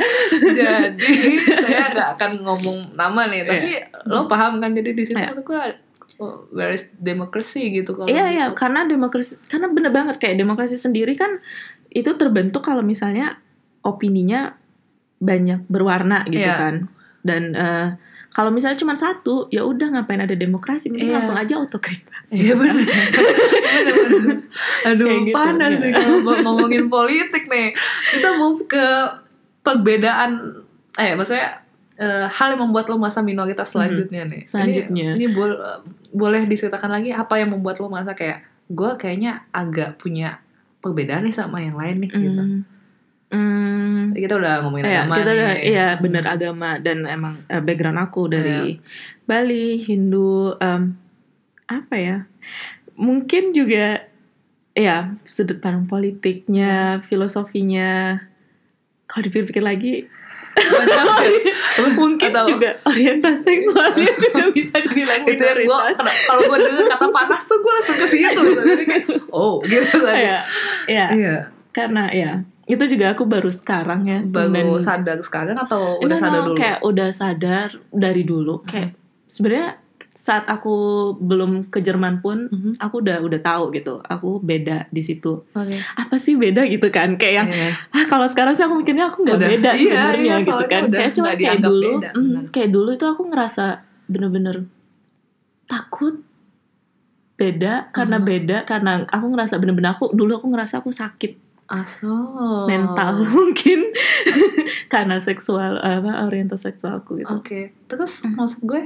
jadi 0.58 1.12
saya 1.60 1.84
nggak 1.92 2.08
akan 2.16 2.30
ngomong 2.42 2.78
nama 2.94 3.26
nih. 3.26 3.42
Tapi 3.44 3.70
lo 4.06 4.24
paham 4.26 4.58
kan? 4.58 4.70
Jadi 4.72 4.90
di 4.92 5.02
situ 5.02 5.18
Iya. 5.18 5.30
maksud 5.30 5.44
gue, 5.44 5.60
where 6.52 6.68
is 6.68 6.92
democracy 6.94 7.72
gitu 7.72 7.96
kalau 7.96 8.06
Iya 8.06 8.26
iya 8.28 8.46
gitu. 8.48 8.60
karena 8.60 8.84
demokrasi 8.84 9.40
karena 9.48 9.66
bener 9.66 9.88
banget 9.88 10.16
kayak 10.16 10.36
demokrasi 10.36 10.76
sendiri 10.76 11.16
kan 11.16 11.40
itu 11.88 12.12
terbentuk 12.14 12.60
kalau 12.60 12.84
misalnya 12.84 13.40
opininya 13.80 14.54
banyak 15.18 15.64
berwarna 15.66 16.28
gitu 16.28 16.44
Iya. 16.44 16.56
kan 16.56 16.74
dan 17.20 17.42
eh, 17.52 17.88
kalau 18.30 18.48
misalnya 18.48 18.78
cuma 18.78 18.94
satu 18.94 19.48
ya 19.48 19.64
udah 19.64 19.90
ngapain 19.90 20.20
ada 20.20 20.32
demokrasi 20.32 20.86
mending 20.86 21.10
Iya. 21.10 21.16
langsung 21.18 21.34
aja 21.34 21.54
otokritik 21.58 22.06
Iya 22.30 22.54
benar. 22.54 22.76
Aduh 24.86 25.06
Kayak 25.06 25.22
gitu, 25.26 25.34
panas 25.34 25.72
iya. 25.72 25.82
nih 25.82 25.92
kalau 25.92 26.16
ngomongin 26.44 26.84
politik 26.86 27.44
nih. 27.46 27.74
Kita 28.10 28.28
move 28.36 28.64
ke 28.66 28.86
perbedaan 29.60 30.62
eh 30.94 31.12
maksudnya 31.14 31.62
eh, 31.96 32.26
hal 32.26 32.54
yang 32.54 32.62
membuat 32.64 32.86
lo 32.86 32.96
masa 32.96 33.20
minoritas 33.20 33.70
selanjutnya 33.70 34.24
nih. 34.24 34.42
Mhm. 34.46 34.48
Selanjutnya. 34.48 35.08
Ini, 35.14 35.18
ini 35.18 35.26
bol- 35.30 35.60
boleh 36.10 36.42
diceritakan 36.44 36.90
lagi 36.90 37.10
apa 37.10 37.38
yang 37.38 37.50
membuat 37.50 37.78
lo 37.78 37.86
masa 37.86 38.12
kayak 38.12 38.42
gue 38.66 38.90
kayaknya 38.96 39.46
agak 39.50 39.96
punya 39.96 40.38
perbedaan 40.78 41.22
nih 41.22 41.34
sama 41.34 41.58
yang 41.58 41.74
lain 41.74 41.96
nih 42.00 42.10
gitu. 42.10 42.40
Hmm. 42.40 42.62
Hmm. 43.30 44.10
Kita 44.10 44.34
udah 44.34 44.58
ngomongin 44.60 44.84
Iya, 44.84 45.00
agama 45.00 45.14
kita 45.14 45.22
nih. 45.24 45.36
udah, 45.36 45.52
iya 45.60 45.86
Hmm. 45.88 46.00
bener 46.00 46.24
agama 46.26 46.70
dan 46.78 46.98
emang 47.04 47.34
eh, 47.46 47.60
background 47.60 48.00
aku 48.00 48.22
dari 48.26 48.50
Iya. 48.74 48.82
Bali, 49.22 49.78
Hindu, 49.78 50.58
em, 50.58 50.98
apa 51.64 51.94
ya? 51.94 52.16
Mungkin 52.96 53.54
juga 53.54 54.02
ya 54.72 54.96
sudut 55.24 55.58
pandang 55.58 55.86
Hmm. 55.86 55.92
politiknya, 55.92 56.74
filosofinya. 57.04 58.18
Kalau 59.06 59.22
dipikir-pikir 59.24 59.62
lagi, 59.62 60.06
mungkin 61.96 62.19
Atau- 62.32 62.48
juga 62.48 62.70
orientasi 62.82 63.42
seksualnya 63.42 64.12
juga 64.24 64.42
bisa 64.50 64.76
dibilang 64.80 65.22
itu 65.24 65.40
yang 65.40 65.58
gue 65.60 65.78
kalau 66.24 66.40
gue 66.44 66.58
denger 66.60 66.86
kata 66.88 67.06
panas 67.08 67.42
tuh 67.44 67.58
gue 67.58 67.72
langsung 67.72 67.96
ke 67.96 68.06
situ 68.06 68.40
kayak 68.80 69.04
oh 69.28 69.58
gitu 69.62 69.96
tadi 69.98 70.20
Iya, 70.20 70.38
iya. 70.86 71.06
iya 71.10 71.36
Karena 71.70 72.10
ya 72.10 72.32
itu 72.64 72.84
juga 72.88 73.10
aku 73.10 73.24
baru 73.24 73.48
sekarang 73.48 74.04
ya. 74.04 74.22
baru 74.22 74.50
dan- 74.52 74.78
sadar 74.80 75.18
sekarang 75.18 75.56
atau 75.56 75.98
No, 75.98 76.02
udah 76.02 76.14
no, 76.14 76.22
sadar 76.22 76.40
dulu 76.44 76.56
Kayak 76.56 76.78
udah 76.80 77.08
sadar 77.10 77.68
dari 77.90 78.22
dulu. 78.22 78.54
Kayak 78.62 78.94
sebenarnya 79.24 79.79
saat 80.20 80.44
aku 80.44 80.74
belum 81.18 81.66
ke 81.66 81.80
Jerman 81.80 82.20
pun 82.20 82.44
Mhm. 82.46 82.76
aku 82.76 83.00
udah 83.00 83.18
udah 83.18 83.40
tahu 83.40 83.72
gitu. 83.72 84.04
Aku 84.04 84.36
beda 84.38 84.84
di 84.88 85.00
situ. 85.00 85.48
oke 85.48 85.76
Apa 85.96 86.14
sih 86.14 86.36
beda 86.36 86.60
gitu 86.66 86.88
kan? 86.88 87.16
Kayak 87.16 87.34
yang 87.38 87.48
Iya. 87.48 87.68
ah 87.90 88.04
kalau 88.04 88.28
sekarang 88.28 88.52
sih 88.52 88.60
aku 88.60 88.76
mikirnya 88.76 89.08
aku 89.08 89.24
nggak 89.24 89.40
beda 89.40 89.70
iya, 89.72 89.80
sebenarnya 89.80 90.20
iya, 90.36 90.36
gitu 90.42 90.64
kan. 90.66 90.82
udah 90.86 90.98
Kayak 91.00 91.12
cuma 91.14 91.28
kayak 91.34 91.60
dulu, 91.62 91.90
beda, 91.96 92.08
mm, 92.12 92.40
kayak 92.50 92.70
dulu 92.70 92.90
itu 92.92 93.06
aku 93.06 93.22
ngerasa 93.26 93.64
bener-bener 94.06 94.56
takut 95.64 96.20
beda 97.34 97.88
karena 97.90 98.16
Mhm. 98.16 98.26
beda 98.26 98.58
karena 98.62 98.90
aku 99.08 99.26
ngerasa 99.26 99.54
bener-bener 99.56 99.90
aku 99.90 100.12
dulu 100.12 100.36
aku 100.36 100.46
ngerasa 100.46 100.74
aku 100.78 100.92
sakit 100.92 101.32
aso 101.66 102.12
mental 102.66 103.24
mungkin 103.32 103.88
karena 104.86 105.16
seksual 105.16 105.78
apa 105.78 106.26
orientasi 106.26 106.68
seksualku 106.68 107.16
gitu. 107.16 107.30
oke 107.30 107.60
terus 107.86 108.20
Mhm. 108.20 108.34
maksud 108.34 108.60
gue 108.62 108.82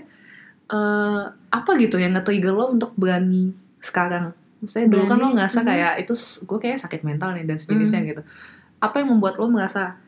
eh 0.64 1.22
apa 1.50 1.70
gitu 1.76 1.96
yang 1.96 2.12
nge-trigger 2.12 2.52
lo 2.52 2.70
untuk 2.70 2.92
berani 2.94 3.52
sekarang 3.78 4.32
Maksudnya 4.58 4.88
dulu 4.88 5.04
kan 5.04 5.18
lo 5.18 5.28
ngerasa 5.30 5.60
mhm. 5.60 5.66
kayak 5.66 5.92
itu 6.00 6.12
s- 6.14 6.40
gue 6.40 6.56
kayak 6.56 6.80
sakit 6.80 7.04
mental 7.04 7.36
nih 7.36 7.44
dan 7.44 7.60
sejenisnya 7.60 8.00
Mhm. 8.00 8.08
gitu 8.08 8.22
apa 8.80 8.94
yang 8.96 9.12
membuat 9.12 9.36
lo 9.36 9.52
merasa 9.52 10.00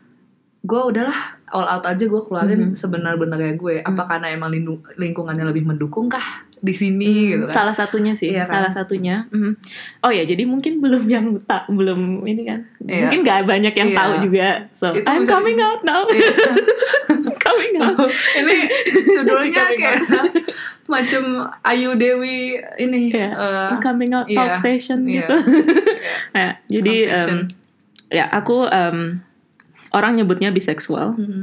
gue 0.64 0.80
udahlah 0.82 1.20
all 1.46 1.68
out 1.68 1.84
aja 1.84 2.00
gue 2.02 2.22
keluarin 2.24 2.72
Mhm. 2.72 2.74
sebenar-benarnya 2.74 3.52
gue 3.54 3.84
apa 3.84 4.02
Mhm. 4.02 4.08
karena 4.08 4.26
emang 4.32 4.50
lingkungannya 4.96 5.44
lebih 5.44 5.68
mendukung 5.68 6.08
kah 6.08 6.45
di 6.56 6.72
sini 6.72 7.04
Hmm, 7.06 7.28
gitu 7.28 7.44
kan 7.46 7.54
Salah 7.54 7.74
satunya 7.76 8.12
sih, 8.12 8.32
Iya 8.32 8.42
kan? 8.42 8.64
salah 8.64 8.72
satunya. 8.72 9.28
Mhm. 9.28 9.52
Oh 10.00 10.08
ya, 10.08 10.24
jadi 10.24 10.42
mungkin 10.42 10.80
belum 10.80 11.04
yang 11.04 11.36
tak 11.44 11.68
belum 11.68 12.24
ini 12.24 12.42
kan. 12.42 12.60
Iya. 12.80 13.06
Mungkin 13.06 13.18
nggak 13.22 13.40
banyak 13.44 13.74
yang 13.74 13.90
Iya. 13.92 13.96
tahu 13.96 14.12
juga. 14.20 14.48
So, 14.72 14.86
Itu 14.90 15.04
I'm 15.04 15.22
coming 15.22 15.60
out 15.60 15.80
now. 15.82 16.08
Iya. 16.08 16.32
coming 17.46 17.74
out. 17.78 18.08
ini 18.34 18.56
judulnya 19.14 19.64
kayak 19.70 20.00
macam 20.92 21.24
Ayu 21.62 21.94
Dewi 21.94 22.56
ini 22.78 23.12
Iya. 23.12 23.28
eh, 23.30 23.68
I'm 23.70 23.78
coming 23.78 24.10
out 24.10 24.26
talk 24.26 24.50
iya. 24.50 24.58
session 24.58 25.04
iya. 25.04 25.22
gitu. 25.22 25.36
Nah, 26.32 26.50
jadi 26.66 26.94
Confession. 27.06 27.38
em, 27.38 27.54
ya 28.08 28.24
aku 28.26 28.64
em, 28.64 29.20
orang 29.92 30.12
nyebutnya 30.14 30.50
biseksual, 30.50 31.14
Mhm. 31.14 31.42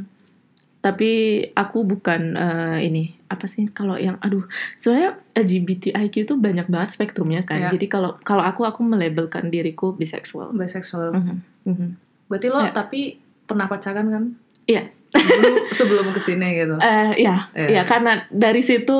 tapi 0.80 1.12
aku 1.54 1.86
bukan 1.86 2.22
eh, 2.34 2.78
ini 2.84 3.16
apa 3.34 3.46
sih 3.46 3.66
kalau 3.68 3.96
yang 3.96 4.16
aduh 4.20 4.46
sebenarnya 4.76 5.18
LGBTIQ 5.34 6.14
itu 6.24 6.34
banyak 6.36 6.66
banget 6.66 6.90
spektrumnya 6.92 7.42
kan. 7.42 7.58
Iya. 7.60 7.70
Jadi 7.72 7.86
kalau 7.88 8.16
kalau 8.20 8.42
aku 8.42 8.64
aku 8.64 8.82
melabelkan 8.82 9.48
diriku 9.48 9.92
biseksual. 9.92 10.54
bisexual 10.54 11.12
Mhm, 11.12 11.36
mhm. 11.66 11.88
berarti 12.26 12.48
lo 12.48 12.62
Iya. 12.62 12.72
tapi 12.72 13.18
pernah 13.44 13.66
pacaran 13.66 14.08
kan 14.08 14.24
Iya. 14.64 14.88
dulu 15.10 15.70
sebelum 15.70 16.10
ke 16.10 16.20
sini 16.20 16.48
gitu 16.56 16.78
Eh 16.86 17.20
ya, 17.20 17.50
Iya. 17.52 17.70
ya 17.70 17.84
karena 17.84 18.24
dari 18.30 18.62
situ 18.62 18.96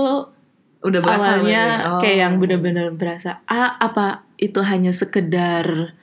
Udah 0.80 1.00
berasa 1.00 1.38
awalnya. 1.38 1.64
Oh. 1.88 2.00
kayak 2.00 2.18
yang 2.20 2.34
benar-benar 2.38 2.92
berasa 2.92 3.40
ah 3.46 3.78
apa 3.78 4.22
itu 4.36 4.60
hanya 4.60 4.92
sekedar 4.92 5.96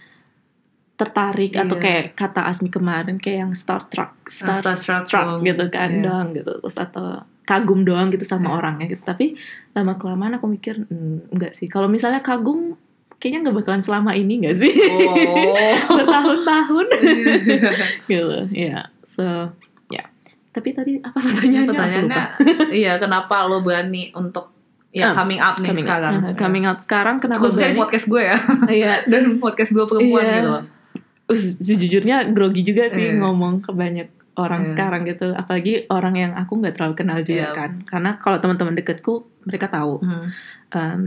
tertarik 0.97 1.53
atau 1.55 1.77
Iya. 1.77 1.83
kayak 1.83 2.05
kata 2.13 2.45
Asmi 2.45 2.69
kemarin 2.69 3.17
kayak 3.17 3.39
yang 3.41 3.53
star 3.55 3.85
struck 3.85 4.13
star, 4.27 4.53
starstruck 4.53 5.05
struck 5.05 5.25
doang. 5.27 5.41
gitu 5.43 5.65
kan 5.69 5.91
Iya. 5.91 6.03
doang 6.03 6.29
gitu 6.33 6.53
terus 6.59 6.77
atau 6.77 7.25
kagum 7.51 7.83
doang 7.83 8.09
gitu 8.09 8.23
sama 8.23 8.47
Iya. 8.47 8.55
orangnya 8.55 8.87
gitu 8.87 9.03
tapi 9.03 9.35
lama 9.73 9.95
kelamaan 9.95 10.39
aku 10.39 10.47
mikir 10.47 10.79
"Hmm, 10.81 11.27
enggak 11.29 11.51
sih 11.51 11.67
kalau 11.67 11.87
misalnya 11.87 12.21
kagum 12.21 12.79
kayaknya 13.17 13.45
nggak 13.45 13.57
bakalan 13.59 13.83
selama 13.83 14.15
ini 14.15 14.41
nggak 14.41 14.57
sih 14.57 14.71
Oh. 14.71 15.53
bertahun-tahun 15.99 16.87
gitu 18.07 18.39
ya 18.51 18.87
so 19.05 19.25
ya 19.89 20.05
tapi 20.51 20.69
tadi 20.71 20.99
apa 20.99 21.19
pertanyaannya 21.19 21.63
Aku 21.65 21.73
Pertanyaannya, 21.73 22.23
lupa. 22.39 22.71
iya 22.73 22.93
kenapa 22.97 23.45
lo 23.45 23.61
berani 23.61 24.11
untuk 24.13 24.51
ya 24.91 25.11
Ah, 25.11 25.15
coming 25.17 25.39
out 25.39 25.55
nih 25.57 25.69
coming 25.69 25.79
out. 25.79 25.87
sekarang? 25.87 26.15
Nah, 26.17 26.33
coming 26.35 26.65
out 26.65 26.79
sekarang 26.81 27.17
kenapa 27.19 27.41
Khususnya 27.41 27.67
berani 27.69 27.79
podcast 27.81 28.07
gue 28.07 28.23
ya, 28.25 28.37
Iya, 28.69 28.93
dan 29.11 29.23
podcast 29.39 29.71
dua 29.71 29.85
perempuan 29.87 30.19
Iya. 30.21 30.35
gitu 30.37 30.49
loh. 30.51 30.65
Uh, 31.25 31.39
sejujurnya 31.61 32.17
grogi 32.29 32.63
juga 32.65 32.89
sih 32.89 33.07
Iya. 33.09 33.23
ngomong 33.23 33.61
ke 33.61 33.71
banyak 33.73 34.11
orang 34.41 34.65
Iya. 34.65 34.69
sekarang 34.73 35.03
gitu 35.05 35.33
apalagi 35.33 35.85
orang 35.89 36.15
yang 36.17 36.33
aku 36.35 36.57
nggak 36.57 36.75
terlalu 36.77 36.95
kenal 36.97 37.19
juga 37.21 37.47
Iya. 37.47 37.57
kan 37.57 37.71
karena 37.85 38.11
kalau 38.17 38.39
teman-teman 38.39 38.75
deketku 38.75 39.15
mereka 39.45 39.69
tahu 39.69 40.01
Hmm. 40.01 40.27
um, 40.73 41.03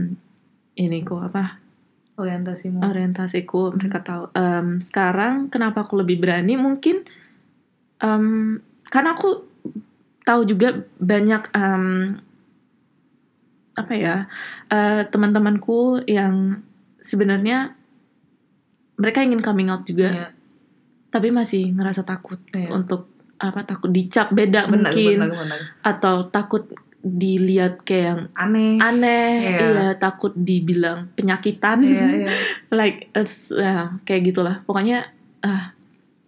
ini 0.74 1.02
kok 1.02 1.22
apa 1.24 1.58
Orientasimu. 2.14 2.78
orientasiku 2.80 3.74
mereka 3.74 3.98
tahu 4.00 4.30
Em, 4.32 4.78
sekarang 4.78 5.50
kenapa 5.50 5.82
aku 5.82 5.98
lebih 5.98 6.18
berani 6.18 6.54
mungkin 6.54 7.02
em, 7.98 8.58
karena 8.86 9.14
aku 9.14 9.42
tahu 10.22 10.46
juga 10.46 10.72
banyak 10.96 11.42
em, 11.52 12.16
apa 13.74 13.92
ya 13.92 14.16
eh, 14.70 15.02
teman-temanku 15.10 16.06
yang 16.06 16.62
sebenarnya 17.02 17.74
mereka 18.94 19.18
ingin 19.20 19.42
coming 19.42 19.66
out 19.66 19.82
juga 19.82 20.08
Iya. 20.10 20.28
tapi 21.10 21.34
masih 21.34 21.74
ngerasa 21.74 22.06
takut 22.06 22.38
Iya. 22.54 22.70
untuk 22.70 23.10
apa 23.36 23.60
takut 23.62 23.90
dicap 23.90 24.30
beda 24.30 24.66
Benar, 24.66 24.90
mungkin 24.90 25.18
benar, 25.20 25.36
benar. 25.36 25.60
atau 25.82 26.26
takut 26.26 26.64
dilihat 27.00 27.84
kayak 27.84 28.04
yang 28.06 28.20
Aneh. 28.32 28.80
aneh 28.80 29.28
Iya. 29.44 29.58
iya 29.60 29.86
takut 29.94 30.32
dibilang 30.32 31.12
penyakitan 31.12 31.78
Iya, 31.78 32.06
iya. 32.24 32.28
like 32.78 33.12
it's, 33.12 33.50
ya, 33.50 33.92
kayak 34.02 34.32
gitulah 34.32 34.64
pokoknya 34.64 35.12
ah 35.40 35.76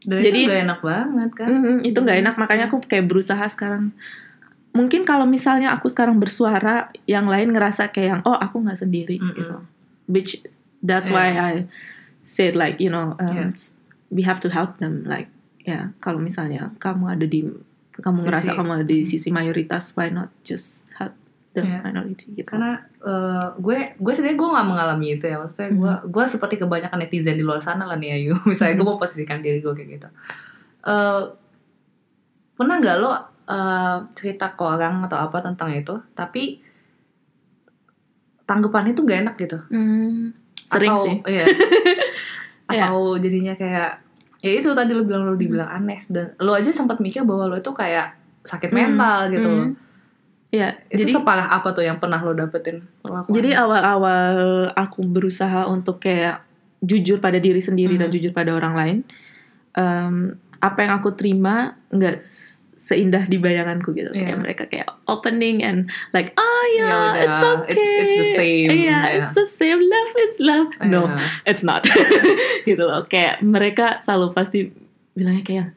Dan 0.02 0.22
Jadi- 0.22 0.44
itu 0.44 0.52
gak 0.52 0.62
enak 0.62 0.80
banget 0.82 1.30
kan? 1.34 1.48
mm, 1.48 1.78
itu 1.82 1.98
nggak 1.98 2.18
enak 2.20 2.34
makanya 2.36 2.64
aku 2.68 2.78
kayak 2.80 3.06
berusaha 3.06 3.42
sekarang 3.46 3.90
mungkin 4.70 5.02
kalau 5.02 5.24
misalnya 5.24 5.72
aku 5.72 5.88
sekarang 5.88 6.20
bersuara 6.20 6.92
yang 7.04 7.24
lain 7.24 7.50
ngerasa 7.50 7.88
kayak 7.88 8.08
yang 8.10 8.22
oh 8.22 8.36
aku 8.36 8.60
nggak 8.60 8.76
sendiri 8.76 9.16
Mm-mm. 9.16 9.32
gitu 9.32 9.56
which 10.06 10.38
that's 10.78 11.08
Iya. 11.08 11.16
why 11.16 11.28
I 11.32 11.54
said 12.20 12.52
like 12.52 12.76
you 12.78 12.86
know 12.86 13.16
um, 13.16 13.50
Yes. 13.50 13.72
we 14.06 14.22
have 14.22 14.38
to 14.38 14.52
help 14.52 14.76
them 14.78 15.02
like 15.02 15.26
ya 15.66 15.90
kalau 15.98 16.16
misalnya 16.18 16.70
kamu 16.76 17.04
ada 17.10 17.26
di 17.26 17.42
kamu 17.92 18.16
Sisi. 18.16 18.26
ngerasa 18.28 18.50
kamu 18.54 18.70
ada 18.72 18.86
di 18.86 18.98
sisi 19.02 19.28
mayoritas 19.28 19.90
why 19.92 20.06
not 20.08 20.30
just 20.40 20.86
help 20.92 21.10
the 21.52 21.60
Iya. 21.60 21.80
minority 21.82 22.32
gitu 22.34 22.46
Karena 22.46 22.76
eh, 23.00 23.48
gue 23.56 23.78
gue 23.96 24.12
sendiri 24.12 24.34
gue 24.34 24.46
gak 24.46 24.62
mengalami 24.64 25.16
itu 25.16 25.24
ya 25.24 25.36
maksudnya 25.36 25.72
gue 25.72 25.92
gue 26.06 26.24
seperti 26.24 26.54
kebanyakan 26.56 26.98
netizen 26.98 27.34
di 27.34 27.42
luar 27.42 27.58
sana 27.58 27.82
lah 27.82 27.96
nih 27.96 28.14
Ayu 28.14 28.36
misalnya 28.50 28.76
gue 28.76 28.86
mau 28.86 28.94
posisikan 28.94 29.40
diri 29.40 29.58
gue 29.58 29.72
kayak 29.72 29.90
gitu 29.92 30.08
Eh, 30.82 31.22
pernah 32.54 32.78
nggak 32.78 32.96
lo 32.96 33.10
eh, 33.44 33.96
cerita 34.12 34.52
ke 34.52 34.62
orang 34.62 35.02
atau 35.02 35.18
apa 35.18 35.42
tentang 35.42 35.72
itu 35.72 35.98
tapi 36.12 36.62
tanggapannya 38.44 38.94
tuh 38.94 39.02
gak 39.02 39.20
enak 39.24 39.34
gitu 39.36 39.58
Hmm, 39.66 40.30
sering 40.54 40.94
atau, 40.94 41.02
sih 41.02 41.16
iya. 41.26 41.46
Iya. 42.68 42.84
atau 42.86 43.18
jadinya 43.18 43.54
kayak 43.54 44.05
ya 44.46 44.52
itu 44.62 44.70
tadi 44.70 44.94
lo 44.94 45.02
bilang 45.02 45.26
lo 45.26 45.34
dibilang 45.34 45.66
aneh 45.66 45.98
dan 46.06 46.38
lo 46.38 46.54
aja 46.54 46.70
sempat 46.70 47.02
mikir 47.02 47.26
bahwa 47.26 47.50
lo 47.50 47.56
itu 47.58 47.74
kayak 47.74 48.14
sakit 48.46 48.70
Hmm. 48.70 48.78
mental 48.78 49.18
gitu 49.28 49.50
Hmm. 49.50 49.74
ya 50.54 50.78
itu 50.86 51.02
jadi 51.02 51.12
separah 51.18 51.50
apa 51.50 51.74
tuh 51.74 51.82
yang 51.82 51.98
pernah 51.98 52.22
lo 52.22 52.30
dapetin 52.30 52.86
perlakuan? 53.02 53.34
Jadi 53.34 53.50
awal-awal 53.50 54.36
aku 54.72 55.02
berusaha 55.02 55.66
untuk 55.66 55.98
kayak 55.98 56.46
jujur 56.78 57.18
pada 57.18 57.42
diri 57.42 57.58
sendiri 57.58 57.98
dan 57.98 58.06
Mhm. 58.08 58.14
jujur 58.14 58.30
pada 58.30 58.54
orang 58.54 58.74
lain, 58.78 58.96
em, 59.74 60.38
apa 60.62 60.78
yang 60.80 61.02
aku 61.02 61.10
terima 61.12 61.74
nggak 61.90 62.22
seindah 62.86 63.26
di 63.26 63.34
bayanganku 63.36 63.90
gitu. 63.92 64.14
Iya. 64.14 64.30
Kayak 64.30 64.38
mereka 64.38 64.62
kayak 64.70 64.86
opening 65.10 65.66
and 65.66 65.90
like, 66.14 66.30
oh 66.38 66.62
ya, 66.78 66.86
Ya 66.86 66.94
udah, 66.94 67.18
it's 67.18 67.42
okay, 67.42 67.74
it's- 67.74 67.90
it's 67.98 68.14
the 68.14 68.26
same, 68.38 68.68
yeah, 68.70 69.02
ya. 69.02 69.14
it's 69.18 69.34
the 69.34 69.46
same, 69.50 69.82
love 69.82 70.12
is 70.16 70.34
love. 70.38 70.70
No, 70.86 71.10
Iya. 71.10 71.18
it's 71.50 71.66
not. 71.66 71.82
gitu 72.68 72.78
loh. 72.78 73.02
Kayak 73.10 73.42
mereka 73.42 73.98
selalu 73.98 74.30
pasti 74.30 74.70
bilangnya 75.12 75.42
kayak, 75.42 75.68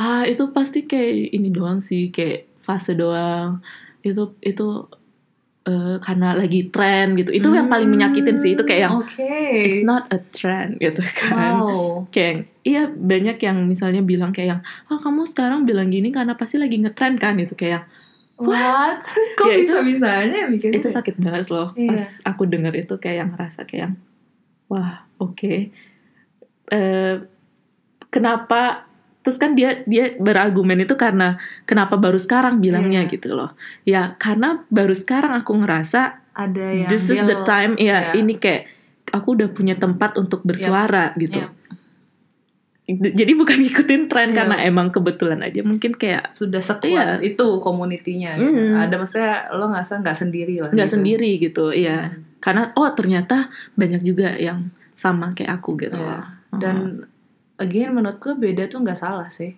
ah 0.00 0.24
itu 0.24 0.48
pasti 0.50 0.88
kayak 0.88 1.36
ini 1.36 1.52
doang 1.52 1.84
sih, 1.84 2.08
kayak 2.08 2.48
fase 2.64 2.96
doang. 2.96 3.60
Itu 4.00 4.32
itu 4.40 4.88
eh, 5.62 5.96
karena 5.98 6.34
lagi 6.34 6.68
tren 6.68 7.14
gitu. 7.14 7.30
Itu 7.30 7.48
yang 7.48 7.66
paling 7.66 7.86
menyakitin 7.86 8.36
sih. 8.36 8.54
Itu 8.54 8.62
kayak 8.62 8.80
yang 8.82 8.94
Hmm, 8.98 9.06
Oke. 9.06 9.30
it's 9.62 9.82
not 9.82 10.10
a 10.10 10.18
trend 10.18 10.78
gitu 10.78 11.02
kan. 11.20 11.62
Wow. 11.62 12.06
Kayak 12.08 12.50
iya 12.62 12.86
banyak 12.86 13.38
yang 13.38 13.62
misalnya 13.64 14.00
bilang 14.00 14.30
kayak 14.30 14.48
yang 14.48 14.60
ah 14.86 14.98
kamu 14.98 15.22
sekarang 15.24 15.62
bilang 15.62 15.88
gini 15.88 16.10
karena 16.10 16.34
pasti 16.34 16.56
lagi 16.56 16.78
ngetrend 16.78 17.18
kan 17.18 17.34
itu 17.36 17.54
kayak 17.54 17.86
What? 18.38 19.06
Kok 19.38 19.46
Ya, 19.46 19.54
bisa 19.56 19.78
bisanya 19.82 20.46
mikir 20.46 20.70
itu 20.72 20.88
sakit 20.88 21.14
banget 21.16 21.46
loh 21.48 21.70
Iya. 21.74 21.94
pas 21.94 22.04
aku 22.24 22.42
denger 22.44 22.74
itu 22.76 22.94
kayak 22.96 23.16
yang 23.18 23.30
ngerasa 23.30 23.62
kayak 23.64 23.80
yang 23.86 23.94
wah 24.66 25.06
oke 25.16 25.70
Eh, 26.68 27.16
kenapa 28.08 28.88
terus 29.22 29.38
kan 29.38 29.54
dia 29.54 29.86
dia 29.86 30.18
berargumen 30.18 30.82
itu 30.82 30.94
karena 30.94 31.38
kenapa 31.62 31.94
baru 31.94 32.18
sekarang 32.18 32.58
bilangnya 32.58 33.06
Iya. 33.06 33.10
gitu 33.10 33.34
loh 33.34 33.54
ya 33.82 34.18
karena 34.18 34.62
baru 34.68 34.92
sekarang 34.92 35.38
aku 35.38 35.54
ngerasa 35.62 36.18
Ada 36.34 36.66
yang 36.84 36.88
this 36.90 37.06
is 37.06 37.22
the 37.22 37.38
time 37.42 37.78
ya 37.78 38.10
Iya. 38.10 38.18
ini 38.18 38.34
kayak 38.36 38.66
aku 39.10 39.38
udah 39.38 39.48
punya 39.50 39.78
tempat 39.78 40.16
untuk 40.16 40.42
bersuara 40.42 41.14
gitu 41.14 41.38
Yap. 41.38 41.54
jadi 43.14 43.32
bukan 43.38 43.56
ngikutin 43.62 44.02
tren 44.10 44.34
Iya. 44.34 44.36
karena 44.42 44.56
emang 44.66 44.90
kebetulan 44.90 45.38
aja 45.40 45.62
mungkin 45.62 45.94
kayak 45.94 46.34
sudah 46.34 46.58
sekuat 46.58 47.22
Iya. 47.22 47.30
itu 47.34 47.46
komunitinya. 47.62 48.34
gitu. 48.36 48.50
Mm. 48.58 48.74
Ada 48.80 48.94
maksudnya 48.98 49.34
lo 49.54 49.70
nggak 49.70 50.02
nggak 50.02 50.16
sendiri 50.18 50.54
lah. 50.58 50.70
nggak 50.74 50.88
gitu. 50.90 50.96
sendiri 50.98 51.30
gitu 51.38 51.64
ya 51.70 52.10
Hmm. 52.10 52.26
karena 52.42 52.62
oh 52.74 52.90
ternyata 52.90 53.48
banyak 53.78 54.02
juga 54.02 54.34
yang 54.34 54.74
sama 54.98 55.30
kayak 55.32 55.62
aku 55.62 55.78
gitu 55.78 55.94
Iya. 55.94 56.02
loh. 56.10 56.24
Oh. 56.52 56.58
Dan 56.58 56.76
again 57.62 57.90
menurut 57.90 58.18
gue 58.18 58.34
beda 58.34 58.66
tuh 58.66 58.80
nggak 58.80 58.98
salah 58.98 59.28
sih. 59.28 59.54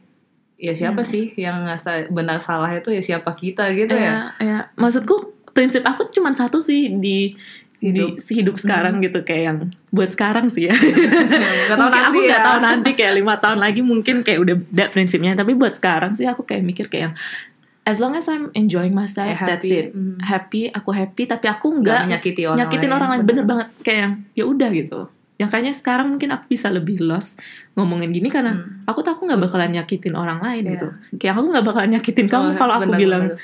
Ya 0.57 0.71
siapa 0.71 1.01
Hmm. 1.01 1.09
sih 1.09 1.25
yang 1.35 1.64
benar 2.09 2.38
salah 2.38 2.71
itu 2.71 2.88
ya 2.88 3.03
siapa 3.03 3.33
kita 3.33 3.73
gitu 3.73 3.90
ya. 3.90 4.31
ya, 4.38 4.45
ya. 4.45 4.59
maksudku 4.75 5.17
prinsip 5.51 5.83
aku 5.83 6.07
cuma 6.11 6.31
satu 6.31 6.61
sih 6.61 6.93
di 6.93 7.35
Hidup. 7.77 8.17
di 8.17 8.33
hidup 8.33 8.57
sekarang 8.57 8.97
Hmm. 8.97 9.03
gitu 9.03 9.19
kayak 9.21 9.43
yang 9.45 9.59
buat 9.90 10.09
sekarang 10.11 10.47
sih 10.49 10.67
ya. 10.67 10.75
Gak 11.69 11.77
Mungkin 11.81 12.01
aku 12.01 12.14
nanti 12.14 12.19
nggak 12.23 12.38
ya. 12.38 12.47
tahu 12.47 12.59
nanti 12.62 12.90
kayak 12.93 13.14
lima 13.14 13.35
tahun 13.37 13.59
lagi 13.59 13.81
mungkin 13.83 14.17
kayak 14.21 14.40
udah 14.40 14.57
ada 14.57 14.85
prinsipnya 14.88 15.33
tapi 15.35 15.53
buat 15.53 15.75
sekarang 15.75 16.12
sih 16.12 16.25
aku 16.25 16.43
kayak 16.43 16.62
mikir 16.62 16.87
kayak 16.87 17.03
yang 17.05 17.14
as 17.85 17.99
long 17.99 18.14
as 18.14 18.25
I'm 18.25 18.49
enjoying 18.55 18.93
myself 18.93 19.29
Eh, 19.29 19.37
that's 19.37 19.67
it 19.67 19.90
Mm. 19.90 20.17
happy 20.23 20.71
aku 20.71 20.90
happy 20.90 21.27
tapi 21.27 21.45
aku 21.47 21.77
Nggak 21.77 22.09
menyakiti 22.09 22.43
orang 22.43 22.59
nyakitin 22.62 22.87
lain. 22.87 22.97
orang 22.97 23.09
lain 23.11 23.23
bener 23.27 23.45
banget 23.45 23.69
kayak 23.81 23.99
yang 24.01 24.12
ya 24.33 24.45
udah 24.47 24.71
gitu 24.71 25.01
yang 25.35 25.49
kayaknya 25.49 25.75
sekarang 25.75 26.07
mungkin 26.09 26.31
aku 26.31 26.45
bisa 26.49 26.71
lebih 26.71 26.97
lost 27.01 27.37
ngomongin 27.74 28.10
gini 28.10 28.28
karena 28.28 28.54
Hmm. 28.54 28.87
aku 28.87 29.02
tahu 29.02 29.18
aku 29.18 29.22
nggak 29.26 29.42
bakalan 29.44 29.70
nyakitin 29.72 30.14
orang 30.14 30.38
lain 30.38 30.62
Iya. 30.62 30.72
gitu 30.72 30.87
kayak 31.18 31.32
aku 31.34 31.48
nggak 31.50 31.66
bakalan 31.66 31.90
nyakitin 31.92 32.26
kamu 32.26 32.46
Oh, 32.46 32.54
kalau 32.54 32.74
aku 32.76 32.87
bener, 32.88 33.00
bilang 33.00 33.22
bener. 33.26 33.38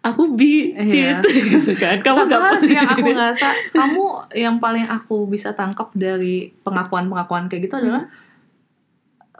aku 0.00 0.22
bi 0.32 0.52
Iya. 0.72 0.86
cheat 0.86 1.18
gitu 1.50 1.72
kan 1.74 1.98
kamu 1.98 2.18
Satu 2.22 2.36
hal 2.36 2.54
sih 2.58 2.70
yang 2.72 2.88
aku 2.88 3.00
ngerasa 3.10 3.46
kamu 3.70 4.02
yang 4.34 4.56
paling 4.58 4.86
aku 4.86 5.26
bisa 5.26 5.50
tangkap 5.52 5.90
dari 5.92 6.54
pengakuan-pengakuan 6.62 7.46
kayak 7.46 7.66
gitu 7.66 7.76
adalah 7.76 8.06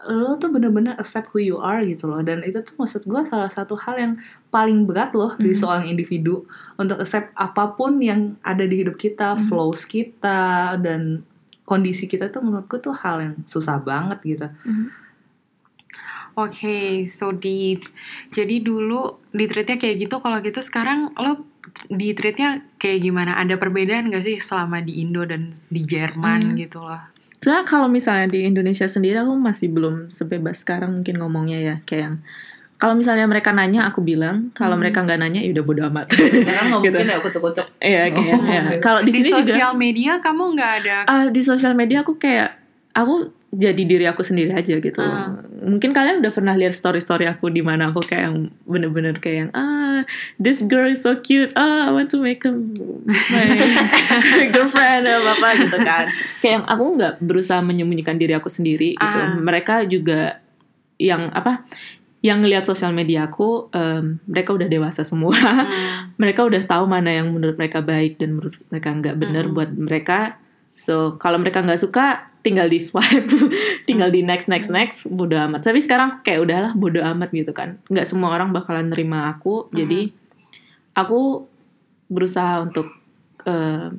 lo 0.03 0.35
tuh 0.35 0.51
bener-bener 0.51 0.99
accept 0.99 1.31
who 1.31 1.39
you 1.39 1.63
are 1.63 1.79
gitu 1.81 2.11
loh 2.11 2.19
dan 2.21 2.43
itu 2.43 2.59
tuh 2.59 2.75
maksud 2.75 3.07
gue 3.07 3.23
salah 3.23 3.47
satu 3.47 3.79
hal 3.79 3.95
yang 3.95 4.13
paling 4.51 4.83
berat 4.83 5.15
loh 5.15 5.39
di 5.39 5.55
Mhm. 5.55 5.59
seorang 5.63 5.87
individu 5.87 6.43
untuk 6.75 6.99
accept 6.99 7.31
apa 7.33 7.71
pun 7.71 8.03
yang 8.03 8.35
ada 8.43 8.67
di 8.67 8.83
hidup 8.83 8.99
kita 8.99 9.39
Mhm. 9.39 9.47
flows 9.47 9.87
kita 9.87 10.75
dan 10.77 11.23
kondisi 11.63 12.05
kita 12.07 12.29
tuh 12.29 12.43
menurut 12.43 12.67
gue 12.67 12.81
tuh 12.81 12.95
hal 12.95 13.17
yang 13.23 13.35
susah 13.47 13.79
banget 13.79 14.19
gitu 14.23 14.47
Mhm. 14.65 14.87
Oke, 16.33 17.05
so 17.13 17.29
deep. 17.29 17.85
Jadi 18.33 18.65
dulu 18.65 19.21
di 19.29 19.45
treatnya 19.45 19.77
kayak 19.77 20.09
gitu, 20.09 20.17
kalau 20.17 20.41
gitu 20.41 20.65
sekarang 20.65 21.13
lo 21.21 21.45
di 21.93 22.17
treatnya 22.17 22.65
kayak 22.81 23.05
gimana? 23.05 23.37
Ada 23.37 23.61
perbedaan 23.61 24.09
gak 24.09 24.25
sih 24.25 24.41
selama 24.41 24.81
di 24.81 25.05
Indo 25.05 25.29
dan 25.29 25.53
di 25.69 25.85
Jerman 25.85 26.53
Hmm. 26.53 26.57
gitu 26.57 26.81
loh? 26.81 27.13
Soalnya 27.37 27.69
kalau 27.69 27.85
misalnya 27.85 28.33
di 28.33 28.49
Indonesia 28.49 28.89
sendiri 28.89 29.21
aku 29.21 29.37
masih 29.37 29.69
belum 29.69 30.09
sebebas 30.09 30.65
sekarang 30.65 31.03
mungkin 31.03 31.21
ngomongnya 31.21 31.59
ya 31.61 31.77
kayak 31.85 32.03
yang 32.03 32.17
kalau 32.83 32.99
misalnya 32.99 33.25
mereka 33.25 33.55
nanya 33.55 33.87
aku 33.87 34.03
bilang 34.03 34.51
kalau 34.51 34.75
Hmm. 34.75 34.83
mereka 34.83 34.99
nggak 35.01 35.15
nanya 35.17 35.39
ya 35.39 35.55
udah 35.55 35.63
bodo 35.63 35.83
amat 35.87 36.11
Karena 36.11 36.43
nggak 36.67 36.83
Gitu. 36.83 36.97
mungkin 36.99 37.07
ya 37.07 37.19
kucuk-kucuk. 37.23 37.67
Iya 37.79 38.03
kayak 38.11 38.35
Oh, 38.35 38.43
ya. 38.43 38.63
gitu. 38.67 38.83
kalau 38.83 39.01
di 39.01 39.07
Di, 39.07 39.17
sini 39.17 39.29
juga 39.31 39.43
sosial 39.47 39.73
media 39.77 40.13
kamu 40.19 40.43
nggak 40.53 40.73
ada 40.83 40.97
ah, 41.07 41.25
di 41.31 41.41
sosial 41.41 41.73
media 41.73 42.03
aku 42.03 42.19
kayak 42.19 42.59
aku 42.93 43.15
jadi 43.53 43.83
diri 43.85 44.05
aku 44.05 44.21
sendiri 44.21 44.51
aja 44.51 44.75
gitu. 44.75 44.97
Ah. 44.99 45.37
Mungkin 45.63 45.93
kalian 45.93 46.19
udah 46.19 46.33
pernah 46.33 46.57
lihat 46.57 46.73
story-story 46.73 47.29
aku 47.29 47.47
di 47.49 47.61
mana 47.61 47.89
aku 47.89 48.01
kayak 48.01 48.23
yang 48.27 48.37
bener-bener 48.65 49.15
kayak 49.15 49.37
yang 49.39 49.51
ah 49.53 50.03
this 50.37 50.59
girl 50.63 50.89
is 50.89 50.99
so 50.99 51.15
cute 51.17 51.53
ah 51.55 51.87
I 51.87 51.93
want 51.93 52.09
to 52.11 52.19
make 52.19 52.41
him 52.41 52.73
my 53.07 53.47
girlfriend 54.53 55.05
atau 55.05 55.31
apa 55.31 55.49
gitu 55.55 55.77
kan. 55.79 56.05
Kayak 56.41 56.53
yang 56.55 56.67
aku 56.67 56.85
nggak 56.97 57.15
berusaha 57.21 57.61
menyembunyikan 57.61 58.17
diri 58.17 58.33
aku 58.33 58.49
sendiri 58.49 58.97
gitu. 58.97 59.19
Ah. 59.21 59.37
Mereka 59.37 59.85
juga 59.87 60.41
yang 60.97 61.29
apa 61.31 61.63
yang 62.23 62.39
ngelihat 62.39 62.63
sosial 62.63 62.95
media 62.95 63.27
aku 63.27 63.67
em, 63.75 64.23
mereka 64.31 64.55
udah 64.55 64.71
dewasa 64.71 65.03
semua 65.03 65.35
Hmm. 65.35 66.15
mereka 66.23 66.47
udah 66.47 66.63
tahu 66.63 66.87
mana 66.87 67.11
yang 67.11 67.35
menurut 67.35 67.59
mereka 67.59 67.83
baik 67.83 68.23
dan 68.23 68.39
menurut 68.39 68.55
mereka 68.71 68.89
nggak 68.95 69.17
benar 69.19 69.45
Mm-mm. 69.51 69.57
buat 69.59 69.71
mereka. 69.75 70.19
So 70.79 71.19
kalau 71.19 71.37
mereka 71.43 71.61
nggak 71.61 71.83
suka, 71.83 72.31
tinggal 72.41 72.71
di 72.71 72.79
swipe, 72.79 73.27
tinggal 73.91 74.09
di 74.09 74.23
next 74.23 74.47
next 74.47 74.71
next, 74.71 75.05
bodo 75.11 75.35
amat. 75.37 75.67
Tapi 75.67 75.83
sekarang 75.83 76.23
kayak 76.23 76.47
udahlah 76.47 76.73
bodo 76.79 77.03
amat 77.03 77.35
gitu 77.35 77.51
kan. 77.51 77.83
Nggak 77.91 78.07
semua 78.07 78.31
orang 78.31 78.55
bakalan 78.55 78.89
nerima 78.89 79.27
aku. 79.35 79.67
Jadi 79.75 80.15
aku 80.95 81.45
berusaha 82.07 82.63
untuk 82.63 82.87
eh, 83.45 83.91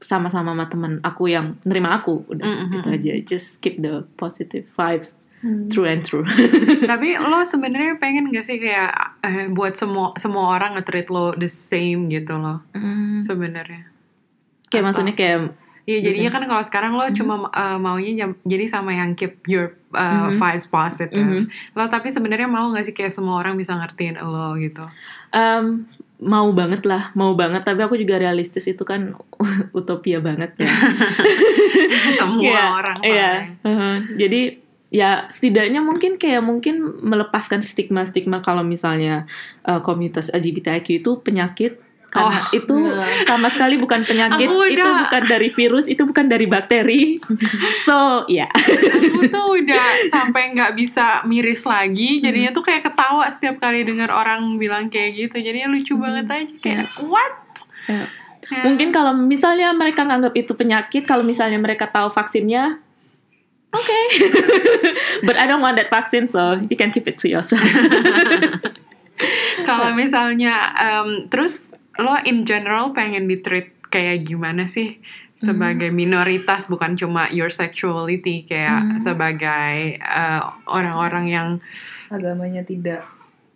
sama-sama 0.00 0.52
sama 0.52 0.64
teman 0.68 0.92
aku 1.00 1.32
yang 1.32 1.56
nerima 1.64 1.96
aku. 1.96 2.28
Udah 2.28 2.44
Mm-mm. 2.44 2.72
gitu 2.76 2.88
aja. 2.92 3.12
Just 3.24 3.64
keep 3.64 3.80
the 3.80 4.04
positive 4.20 4.68
vibes 4.76 5.16
Hmm. 5.40 5.66
through 5.66 5.88
and 5.88 6.00
through. 6.00 6.28
Tapi 6.90 7.16
lo 7.16 7.40
sebenarnya 7.42 7.96
pengen 7.96 8.28
gak 8.28 8.44
sih 8.44 8.56
kayak 8.56 8.92
eh, 9.20 9.48
buat 9.48 9.72
semua 9.72 10.12
semua 10.14 10.52
orang 10.52 10.76
nge-treat 10.76 11.08
lo 11.08 11.32
the 11.32 11.48
same 11.48 12.08
gitu 12.08 12.36
loh 12.36 12.60
sebenarnya. 13.18 13.88
kayak 14.66 14.82
Apa? 14.82 14.86
maksudnya 14.86 15.14
kayak 15.14 15.56
Iya 15.82 16.06
jadinya 16.06 16.30
kan 16.30 16.44
kalau 16.44 16.60
sekarang 16.60 16.92
lo 16.92 17.02
cuma 17.10 17.34
eh, 17.50 17.74
maunya 17.76 18.12
jam- 18.14 18.38
jadi 18.44 18.68
sama 18.68 18.92
yang 18.92 19.12
keep 19.12 19.40
your 19.44 19.74
uh, 19.90 20.28
Mhm. 20.28 20.36
vibes 20.36 20.68
positive. 20.68 21.18
Mhm. 21.18 21.48
Lo 21.72 21.88
tapi 21.88 22.08
sebenarnya 22.08 22.46
mau 22.46 22.68
gak 22.70 22.84
sih 22.84 22.92
kayak 22.92 23.10
semua 23.10 23.40
orang 23.40 23.56
bisa 23.56 23.74
ngertiin 23.74 24.20
lo 24.20 24.54
gitu? 24.54 24.84
Em, 25.30 25.88
mau 26.20 26.46
banget 26.52 26.84
lah, 26.84 27.10
mau 27.12 27.32
banget. 27.32 27.64
Tapi 27.64 27.80
aku 27.80 27.96
juga 27.96 28.18
realistis 28.18 28.68
itu 28.68 28.84
kan 28.84 29.16
utopia 29.72 30.20
banget 30.20 30.52
ya. 30.54 30.68
semua 32.20 32.44
Iya, 32.44 32.62
orang 32.70 32.96
Iya. 33.00 33.30
soalnya. 33.32 33.46
uh-huh. 33.64 33.96
Jadi 34.16 34.40
ya 34.90 35.30
setidaknya 35.30 35.78
mungkin 35.80 36.18
kayak 36.18 36.42
mungkin 36.42 36.98
melepaskan 37.02 37.62
stigma-stigma 37.62 38.42
kalau 38.42 38.66
misalnya 38.66 39.30
uh, 39.62 39.78
komunitas 39.80 40.34
LGBTIQ 40.34 41.02
itu 41.02 41.10
penyakit 41.22 41.78
karena 42.10 42.42
Oh, 42.42 42.50
itu 42.50 42.74
iya. 42.90 43.22
sama 43.22 43.46
sekali 43.46 43.78
bukan 43.78 44.02
penyakit, 44.02 44.50
Aku 44.50 44.66
itu 44.66 44.82
bukan 44.82 45.22
dari 45.30 45.48
virus, 45.54 45.86
itu 45.86 46.02
bukan 46.02 46.26
dari 46.26 46.50
bakteri. 46.50 47.22
so, 47.86 48.26
ya. 48.26 48.50
Aku 48.50 49.30
tuh 49.30 49.62
udah 49.62 49.86
sampai 50.18 50.50
nggak 50.50 50.74
bisa 50.74 51.22
miris 51.30 51.62
lagi. 51.62 52.18
Jadinya 52.18 52.50
tuh 52.50 52.66
kayak 52.66 52.90
ketawa 52.90 53.30
setiap 53.30 53.62
kali 53.62 53.86
dengar 53.86 54.10
orang 54.10 54.58
bilang 54.58 54.90
kayak 54.90 55.14
gitu. 55.22 55.38
Jadinya 55.38 55.70
lucu 55.70 55.94
banget 55.94 56.26
aja 56.26 56.54
kayak 56.58 56.86
what? 57.06 57.34
Ya. 57.86 58.10
Ya. 58.50 58.66
Mungkin 58.66 58.90
kalau 58.90 59.14
misalnya 59.14 59.70
mereka 59.70 60.02
nganggap 60.02 60.34
itu 60.34 60.58
penyakit, 60.58 61.06
kalau 61.06 61.22
misalnya 61.22 61.62
mereka 61.62 61.86
tahu 61.86 62.10
vaksinnya, 62.10 62.82
oke. 63.72 63.98
But 65.26 65.36
I 65.36 65.44
don't 65.44 65.60
want 65.60 65.76
that 65.76 65.88
vaccine, 65.88 66.26
so 66.26 66.56
you 66.60 66.74
can 66.74 66.90
keep 66.90 67.06
it 67.06 67.16
to 67.18 67.28
yourself. 67.28 67.62
kalau 69.62 69.92
misalnya 69.92 70.72
em, 70.74 71.28
terus 71.28 71.68
lo 71.96 72.16
in 72.24 72.42
general 72.42 72.90
pengen 72.90 73.28
di 73.28 73.36
treat 73.36 73.68
kayak 73.92 74.24
gimana 74.24 74.64
sih 74.64 74.96
sebagai 75.36 75.88
minoritas 75.88 76.68
bukan 76.68 76.94
cuma 76.94 77.26
your 77.28 77.48
sexuality 77.48 78.44
kayak 78.44 78.80
Hmm. 78.80 78.98
sebagai 79.00 79.96
eh, 79.96 80.40
orang-orang 80.66 81.24
yang 81.26 81.48
Agamanya 82.08 82.60
tidak 82.60 83.00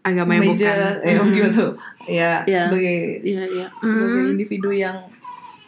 agamanya 0.01 0.41
meja, 0.47 0.69
bukan 0.69 0.95
eh, 1.01 1.17
Hmm. 1.17 1.33
gitu. 1.33 1.67
Ya, 2.05 2.45
Ya, 2.45 2.69
sebagai 2.69 2.95
Iya, 3.25 3.43
iya. 3.49 3.67
sebagai 3.81 4.21
Hmm. 4.21 4.33
individu 4.37 4.69
yang 4.71 4.97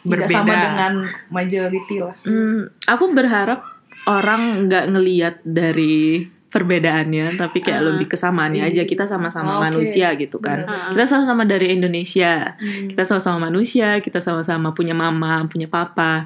Berbeda. 0.01 0.25
tidak 0.25 0.27
sama 0.29 0.53
dengan 0.55 0.93
majority 1.29 1.95
lah. 1.99 2.15
Hmm, 2.21 2.69
aku 2.85 3.03
berharap 3.11 3.59
orang 4.07 4.65
nggak 4.65 4.85
ngeliat 4.89 5.35
dari 5.43 6.23
perbedaannya, 6.47 7.35
tapi 7.35 7.59
kayak 7.59 7.81
Ah. 7.83 7.87
lebih 7.91 8.07
kesamaannya 8.07 8.63
Iya. 8.63 8.71
aja. 8.71 8.83
Kita 8.87 9.03
sama-sama 9.05 9.59
Oke. 9.59 9.67
manusia 9.67 10.15
gitu 10.15 10.39
kan. 10.39 10.63
Ah. 10.63 10.89
Kita 10.89 11.05
sama-sama 11.05 11.43
dari 11.43 11.69
Indonesia. 11.69 12.55
Hmm. 12.55 12.87
Kita 12.87 13.03
sama-sama 13.03 13.51
manusia. 13.51 13.99
Kita 13.99 14.17
sama-sama 14.17 14.71
punya 14.71 14.95
mama, 14.95 15.43
punya 15.45 15.67
papa. 15.67 16.25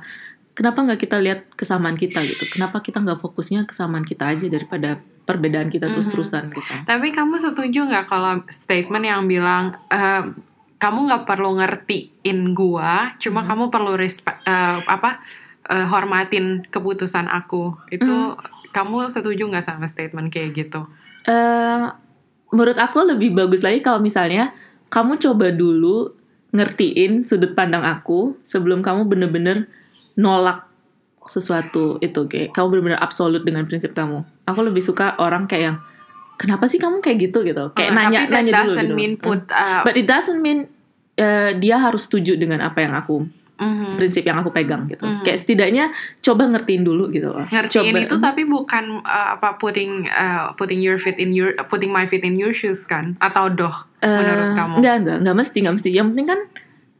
Kenapa 0.53 0.83
nggak 0.83 0.99
kita 0.99 1.17
lihat 1.17 1.49
kesamaan 1.53 1.97
kita 1.97 2.21
gitu? 2.21 2.45
Kenapa 2.47 2.79
kita 2.79 3.01
nggak 3.01 3.17
fokusnya 3.17 3.65
kesamaan 3.65 4.03
kita 4.03 4.29
aja 4.29 4.45
daripada 4.45 4.99
perbedaan 5.23 5.67
kita 5.67 5.89
Mhm. 5.89 5.93
terus-terusan 5.95 6.53
gitu? 6.53 6.73
Tapi 6.85 7.07
kamu 7.09 7.41
setuju 7.41 7.87
nggak 7.87 8.05
kalau 8.05 8.45
statement 8.47 9.03
yang 9.03 9.25
bilang 9.25 9.73
eh, 9.89 10.21
kamu 10.77 10.99
nggak 11.07 11.23
perlu 11.25 11.57
ngertiin 11.57 12.53
gua, 12.53 13.13
cuma 13.17 13.41
Mhm. 13.41 13.47
kamu 13.47 13.63
perlu 13.69 13.93
respect 13.95 14.43
eh, 14.43 14.77
apa 14.81 15.23
eh, 15.67 15.85
hormatin 15.85 16.65
keputusan 16.69 17.27
aku. 17.27 17.77
Itu 17.91 18.39
kamu 18.71 19.11
setuju 19.11 19.51
nggak 19.51 19.65
sama 19.65 19.85
statement 19.85 20.31
kayak 20.31 20.55
gitu? 20.55 20.87
eh 21.21 21.85
menurut 22.49 22.81
aku 22.81 23.05
lebih 23.05 23.29
bagus 23.31 23.61
lagi 23.61 23.77
kalau 23.79 24.01
misalnya 24.01 24.57
kamu 24.89 25.21
coba 25.21 25.53
dulu 25.53 26.09
ngertiin 26.49 27.23
sudut 27.23 27.53
pandang 27.53 27.85
aku 27.85 28.35
sebelum 28.43 28.81
kamu 28.81 29.05
bener-bener 29.05 29.69
nolak 30.17 30.65
sesuatu 31.29 32.01
itu 32.01 32.25
kayak 32.25 32.51
kamu 32.51 32.67
bener-bener 32.73 32.99
absolut 32.99 33.45
dengan 33.45 33.69
prinsip 33.69 33.93
kamu. 33.93 34.25
Aku 34.49 34.59
lebih 34.65 34.81
suka 34.81 35.13
orang 35.21 35.45
kayak 35.45 35.63
yang 35.63 35.77
kenapa 36.35 36.65
sih 36.65 36.81
kamu 36.81 36.99
kayak 37.05 37.29
gitu 37.29 37.45
gitu 37.45 37.69
kayak 37.77 37.93
Eh, 37.93 37.95
nanya 37.95 38.19
tapi 38.25 38.33
nanya 38.49 38.65
dulu 38.65 38.73
gitu. 38.81 38.93
mean 38.97 39.13
put 39.21 39.45
uh, 39.53 39.85
But 39.85 39.93
it 39.95 40.09
doesn't 40.09 40.41
mean 40.41 40.65
eh, 41.15 41.53
dia 41.55 41.77
harus 41.77 42.09
setuju 42.09 42.33
dengan 42.35 42.65
apa 42.65 42.81
yang 42.81 42.97
aku 42.97 43.29
mhm. 43.61 44.01
prinsip 44.01 44.25
yang 44.25 44.41
aku 44.41 44.49
pegang 44.49 44.89
gitu. 44.89 45.05
Mhm. 45.05 45.21
Kayak 45.21 45.39
setidaknya 45.45 45.85
coba 46.25 46.49
ngertiin 46.49 46.81
dulu 46.81 47.13
gitu 47.13 47.29
loh. 47.29 47.45
ngertiin 47.45 47.93
Coba- 47.93 48.03
itu 48.03 48.15
tapi 48.17 48.41
bukan 48.49 49.05
uh, 49.05 49.37
apa 49.37 49.61
putting 49.61 50.09
uh, 50.09 50.51
putting 50.57 50.81
your 50.81 50.97
feet 50.97 51.21
in 51.21 51.29
your 51.29 51.53
putting 51.69 51.93
my 51.93 52.09
feet 52.09 52.25
in 52.25 52.35
your 52.35 52.51
shoes 52.51 52.81
kan 52.83 53.13
atau 53.21 53.47
doh 53.47 53.87
menurut 54.01 54.49
Eh, 54.51 54.55
kamu? 54.57 54.73
Enggak, 54.81 54.95
enggak, 55.05 55.17
enggak 55.21 55.35
mesti, 55.37 55.57
enggak 55.61 55.75
mesti. 55.77 55.89
Yang 55.93 56.07
penting 56.09 56.27
kan 56.27 56.41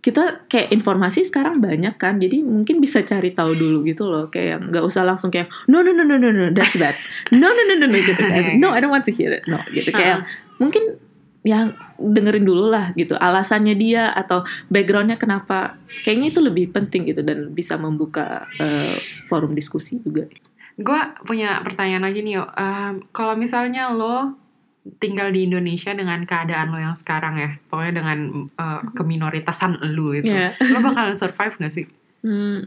kita 0.02 0.24
kayak 0.50 0.74
informasi 0.74 1.30
sekarang 1.30 1.62
banyak 1.62 1.93
kan, 2.02 2.17
jadi 2.17 2.41
mungkin 2.41 2.82
bisa 2.82 3.06
cari 3.06 3.38
tahu 3.38 3.54
dulu 3.54 3.86
gitu 3.86 4.10
loh, 4.10 4.34
kayak 4.34 4.58
nggak 4.74 4.82
usah 4.82 5.06
langsung 5.06 5.30
kayak 5.30 5.45
no 5.69 5.86
no 5.86 5.93
no 5.93 6.02
no 6.02 6.17
no 6.17 6.34
no 6.34 6.50
that's 6.50 6.74
bad, 6.74 6.97
no 7.34 7.45
no 7.45 7.62
no 7.69 7.74
no 7.78 7.86
no 7.86 7.97
gitu 8.02 8.17
kan, 8.17 8.54
no 8.62 8.74
I 8.74 8.82
don't 8.82 8.89
want 8.89 9.06
to 9.06 9.13
hear 9.13 9.30
it, 9.30 9.45
no 9.45 9.62
gitu 9.69 9.93
kayak 9.93 10.26
mungkin 10.58 10.97
yang 11.41 11.73
dengerin 11.97 12.45
dulu 12.45 12.69
lah 12.69 12.93
gitu 12.93 13.17
alasannya 13.17 13.73
dia 13.73 14.13
atau 14.13 14.45
backgroundnya 14.69 15.17
kenapa 15.17 15.73
kayaknya 16.06 16.27
itu 16.30 16.39
lebih 16.39 16.69
penting 16.69 17.10
gitu 17.10 17.25
dan 17.25 17.49
bisa 17.49 17.82
membuka 17.82 18.45
eh, 18.62 18.97
forum 19.25 19.58
diskusi 19.58 19.97
juga 20.01 20.30
Gue 20.82 20.97
punya 21.27 21.62
pertanyaan 21.62 22.10
lagi 22.10 22.25
nih, 22.25 22.41
yo. 22.41 22.47
Em, 22.58 23.06
kalau 23.13 23.36
misalnya 23.38 23.91
lo 23.93 24.34
tinggal 24.97 25.30
di 25.30 25.45
Indonesia 25.45 25.93
dengan 25.93 26.25
keadaan 26.25 26.73
lo 26.73 26.80
yang 26.82 26.97
sekarang 26.97 27.38
ya, 27.38 27.49
pokoknya 27.69 28.01
dengan 28.01 28.17
uh, 28.58 28.82
keminoritasan 28.97 29.77
lo 29.93 30.15
itu, 30.15 30.32
Iya. 30.32 30.58
lo 30.58 30.80
bakalan 30.82 31.13
survive 31.13 31.54
gak 31.60 31.73
sih? 31.75 31.86
Hmm, 32.25 32.65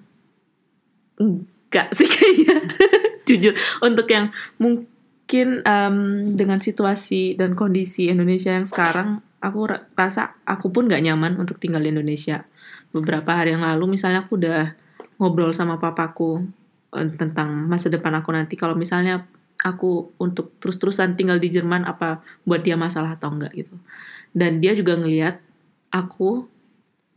enggak 1.19 1.91
sih 1.91 2.07
kayaknya 2.07 2.55
jujur 3.27 3.55
untuk 3.83 4.07
yang 4.07 4.31
mungkin 4.63 4.87
em, 5.65 5.97
dengan 6.37 6.61
situasi 6.61 7.35
dan 7.35 7.57
kondisi 7.57 8.13
Indonesia 8.13 8.53
yang 8.53 8.69
sekarang 8.69 9.25
aku 9.41 9.61
ra- 9.69 9.85
rasa 9.97 10.37
aku 10.45 10.73
pun 10.73 10.89
nggak 10.89 11.05
nyaman 11.05 11.37
untuk 11.41 11.61
tinggal 11.61 11.81
di 11.85 11.93
Indonesia. 11.93 12.45
Beberapa 12.95 13.35
hari 13.35 13.53
yang 13.57 13.65
lalu 13.65 13.99
misalnya 13.99 14.25
aku 14.25 14.39
udah 14.39 14.73
ngobrol 15.19 15.53
sama 15.53 15.81
papaku 15.81 16.45
eh, 16.95 17.09
tentang 17.17 17.69
masa 17.69 17.89
depan 17.93 18.15
aku 18.17 18.31
nanti. 18.33 18.55
Kalau 18.57 18.77
misalnya 18.77 19.27
aku 19.61 20.13
untuk 20.21 20.57
terus-terusan 20.61 21.17
tinggal 21.17 21.41
di 21.41 21.49
Jerman 21.49 21.89
apa 21.89 22.21
buat 22.45 22.61
dia 22.61 22.77
masalah 22.77 23.17
atau 23.17 23.33
enggak 23.33 23.53
gitu. 23.57 23.75
Dan 24.35 24.61
dia 24.61 24.77
juga 24.77 24.99
ngelihat 24.99 25.41
aku 25.95 26.47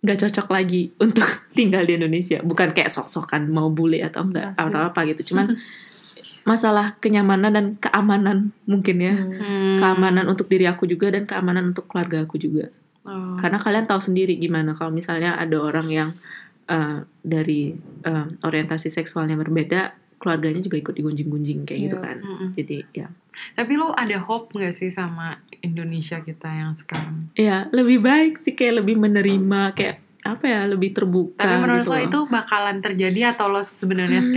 nggak 0.01 0.19
cocok 0.27 0.47
lagi 0.53 0.93
untuk 1.03 1.27
tinggal 1.53 1.83
di 1.83 1.99
Indonesia. 1.99 2.39
Bukan 2.43 2.71
kayak 2.71 2.91
sok-sokan 2.91 3.51
mau 3.51 3.67
bule 3.67 3.99
atau 3.99 4.23
enggak 4.23 4.55
atau 4.55 4.79
apa 4.89 4.99
gitu. 5.11 5.33
Cuman 5.33 5.53
masalah 6.47 6.95
kenyamanan 6.97 7.51
dan 7.51 7.65
keamanan 7.75 8.37
mungkin 8.63 8.97
ya 8.99 9.11
Hmm. 9.11 9.35
Hmm. 9.35 9.77
keamanan 9.77 10.25
untuk 10.25 10.47
diri 10.47 10.63
aku 10.63 10.87
juga 10.87 11.11
dan 11.11 11.23
keamanan 11.23 11.71
untuk 11.71 11.85
keluarga 11.85 12.23
aku 12.23 12.37
juga 12.37 12.71
Oh. 13.03 13.35
karena 13.35 13.55
kalian 13.57 13.85
tahu 13.85 13.99
sendiri 14.01 14.35
gimana 14.35 14.71
kalau 14.73 14.91
misalnya 14.91 15.35
ada 15.35 15.55
orang 15.57 15.87
yang 15.87 16.09
eh, 16.65 16.99
dari 17.21 17.71
eh, 18.01 18.25
orientasi 18.41 18.87
seksualnya 18.89 19.35
berbeda 19.35 19.91
keluarganya 20.17 20.59
juga 20.59 20.75
ikut 20.77 20.91
digunjing-gunjing 20.93 21.63
kayak 21.63 21.79
gitu 21.83 21.95
Iya. 21.95 22.03
kan 22.03 22.17
Mm-mm. 22.19 22.49
jadi 22.53 22.77
ya 22.93 23.07
Tapi 23.53 23.73
lo 23.75 23.93
ada 23.93 24.17
hope 24.17 24.49
gak 24.55 24.73
sih 24.73 24.89
sama 24.89 25.37
Indonesia 25.61 26.19
kita 26.19 26.49
yang 26.49 26.73
sekarang? 26.73 27.29
ya 27.33 27.69
lebih 27.69 28.01
baik 28.01 28.41
sih 28.41 28.51
kayak 28.51 28.81
lebih 28.81 28.97
menerima 28.97 29.71
kayak 29.71 30.01
apa 30.25 30.43
ya 30.43 30.61
lebih 30.65 30.91
terbuka 30.91 31.37
Tapi 31.37 31.55
menurut 31.61 31.85
gitu 31.85 31.93
lo 31.93 31.97
itu 32.01 32.19
bakalan 32.27 32.81
terjadi 32.81 33.31
atau 33.31 33.47
lo 33.47 33.61
sebenarnya 33.61 34.19
Hmm. 34.19 34.33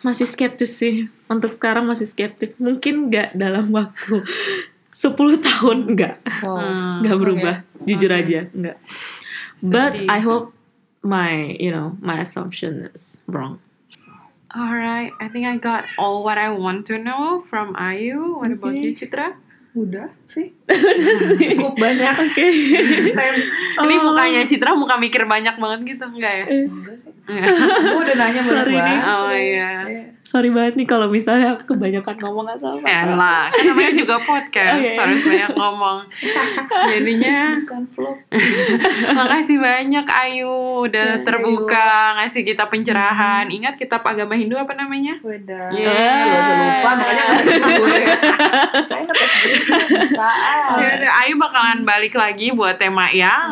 Masih 0.00 0.26
skeptis 0.26 0.76
sih 0.76 1.08
untuk 1.26 1.52
sekarang 1.52 1.84
masih 1.84 2.04
skeptis 2.04 2.52
mungkin 2.56 3.08
nggak 3.08 3.32
dalam 3.32 3.72
waktu 3.72 4.22
10 4.92 5.12
tahun 5.40 5.78
nggak 5.92 6.14
Wow. 6.44 6.60
Nggak 7.04 7.16
berubah 7.16 7.56
jujur 7.82 8.10
Oke. 8.10 8.20
aja 8.20 8.40
nggak 8.50 8.76
but 9.64 9.92
Sedih. 9.94 10.08
I 10.08 10.18
hope 10.20 10.52
my 11.00 11.54
you 11.56 11.70
know 11.70 11.96
my 12.00 12.20
assumption 12.20 12.88
is 12.92 13.20
wrong 13.24 13.60
Alright, 14.56 15.12
I 15.20 15.28
think 15.28 15.44
I 15.44 15.60
got 15.60 15.84
all 16.00 16.24
what 16.24 16.40
I 16.40 16.48
want 16.48 16.88
to 16.88 16.96
know 16.96 17.44
from 17.44 17.76
Ayu. 17.76 18.40
What 18.40 18.56
about 18.56 18.72
Okay. 18.72 18.88
you, 18.88 18.96
Citra? 18.96 19.36
Udah 19.76 20.08
sih. 20.24 20.56
Cukup 21.38 21.76
banyak. 21.76 22.08
oke 22.10 22.44
Thanks. 23.12 23.48
Ini 23.76 23.94
Oh. 23.94 24.08
mukanya 24.08 24.40
Citra 24.42 24.72
muka 24.72 24.96
mikir 24.96 25.22
banyak 25.22 25.52
banget 25.54 25.80
gitu, 25.86 26.04
enggak 26.08 26.32
ya? 26.34 26.46
Enggak 26.48 26.96
sih. 26.96 27.12
Enggak. 27.26 27.52
Gue 27.84 28.02
udah 28.02 28.16
nanya 28.16 28.40
Sorry 28.40 28.72
nih. 28.72 28.80
banget. 28.80 29.04
Oh, 29.04 29.28
sih. 29.28 29.44
iya. 29.46 29.68
sorry 30.26 30.50
banget 30.50 30.74
nih 30.74 30.88
kalau 30.88 31.06
misalnya 31.06 31.54
aku 31.54 31.70
kebanyakan 31.70 32.18
ngomong 32.18 32.50
atau 32.50 32.74
apa 32.74 32.82
Elah, 32.82 33.46
kan 33.46 33.62
namanya 33.62 33.92
juga 33.94 34.16
podcast, 34.18 34.74
Oke. 34.74 34.98
harus 34.98 35.22
banyak 35.22 35.52
ngomong. 35.54 35.98
Jadinya, 36.90 37.38
Bukan 37.56 37.82
vlog. 37.94 38.16
makasih 39.22 39.56
banyak 39.56 40.02
Ayu 40.02 40.50
udah 40.82 41.14
Makasih, 41.14 41.22
terbuka 41.22 41.86
ngasih 42.18 42.42
kita 42.42 42.66
pencerahan. 42.66 43.46
Ingat 43.46 43.78
kitab 43.78 44.02
agama 44.02 44.34
Hindu 44.34 44.58
apa 44.58 44.74
namanya? 44.74 45.14
Weda. 45.22 45.70
Yeah. 45.70 46.26
Lu 46.26 46.34
aja 46.34 46.52
lupa 46.58 46.90
makanya 46.92 47.22
nggak 47.22 47.38
ngasih 47.38 47.58
gue. 47.62 47.98
Saya. 48.82 49.06
Ya 49.66 50.94
udah, 50.96 51.12
Ayu 51.20 51.34
bakalan 51.36 51.82
balik 51.82 52.14
lagi 52.14 52.50
buat 52.50 52.76
tema 52.76 53.08
yang 53.08 53.50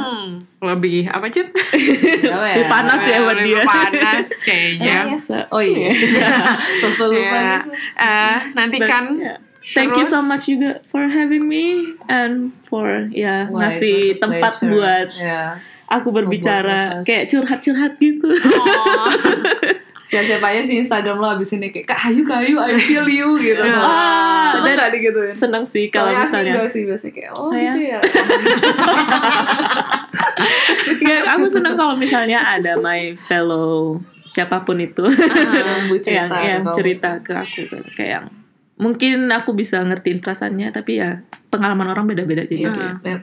lebih 0.58 1.06
apa 1.06 1.26
Cit? 1.28 1.50
Apa 1.50 2.44
ya? 2.44 2.54
Lebih 2.56 2.66
panas 2.68 3.00
ya 3.02 3.18
buat 3.20 3.36
lebih 3.36 3.54
dia. 3.54 3.64
panas 3.64 4.26
kayaknya. 4.40 4.94
Emang 4.96 5.10
ya, 5.10 5.18
se- 5.18 5.48
Oh 5.48 5.58
iya. 5.58 5.90
Sosok 6.80 7.08
lupa 7.10 7.22
Ya. 7.34 7.52
gitu. 7.58 7.70
Eh, 7.96 8.36
nantikan 8.52 9.04
Dan, 9.10 9.20
ya. 9.20 9.34
Thank 9.66 9.96
you 9.96 10.04
Terus? 10.04 10.12
so 10.12 10.20
much 10.20 10.44
juga 10.44 10.84
for 10.84 11.08
having 11.08 11.44
me 11.44 11.96
and 12.06 12.52
for 12.64 13.08
ya 13.08 13.48
Wah, 13.48 13.64
it 13.64 13.80
ngasih 13.80 13.96
tempat 14.18 14.52
pleasure. 14.54 14.68
buat 14.70 15.08
Ya. 15.16 15.42
aku 15.86 16.08
berbicara 16.10 17.00
podcast. 17.00 17.04
kayak 17.04 17.24
curhat-curhat 17.26 17.92
gitu. 17.96 18.28
Oh. 18.28 19.08
Siapa-siapa 20.04 20.46
aja 20.46 20.62
sih 20.62 20.76
Instagram 20.78 21.16
lo 21.16 21.28
abis 21.30 21.52
ini 21.52 21.68
kayak 21.68 21.86
Kak 21.86 22.00
Ayu, 22.06 22.22
Kak 22.22 22.40
Ayu, 22.40 22.56
I 22.58 22.76
feel 22.78 23.06
you 23.06 23.28
gitu. 23.38 23.64
Ah, 23.64 24.52
Seneng 24.52 24.76
gak 24.76 24.92
digituin? 24.92 25.34
Seneng 25.34 25.64
sih 25.64 25.88
kalau 25.88 26.08
Soalnya 26.08 26.20
asli 26.20 26.28
misalnya 26.30 26.52
enggak 26.54 26.70
sih 26.70 26.82
biasanya 26.84 27.12
kayak 27.14 27.30
oh 27.32 27.40
Oh, 27.40 27.50
ya? 27.50 27.72
gitu 27.72 27.80
ya. 27.82 27.98
Ya, 31.00 31.24
aku 31.30 31.46
seneng 31.48 31.74
kalau 31.74 31.94
misalnya 31.94 32.38
ada 32.40 32.76
my 32.76 33.14
fellow 33.18 34.00
siapa 34.26 34.60
pun 34.62 34.76
itu 34.78 35.04
Ah, 35.04 35.86
Bu 35.86 35.96
yang 36.00 36.26
cerita 36.26 36.38
yang 36.40 36.62
atau- 36.62 36.74
cerita 36.74 37.10
ke 37.20 37.32
aku 37.32 37.60
kayak 37.94 38.10
yang 38.12 38.26
mungkin 38.74 39.30
aku 39.30 39.54
bisa 39.54 39.78
ngertiin 39.80 40.18
perasaannya 40.18 40.68
tapi 40.68 40.98
ya 40.98 41.22
pengalaman 41.48 41.86
orang 41.88 42.04
beda-beda 42.04 42.42
jadi 42.42 42.66
Ah. 42.66 42.74
kayak 42.74 42.94
Yep. 43.04 43.22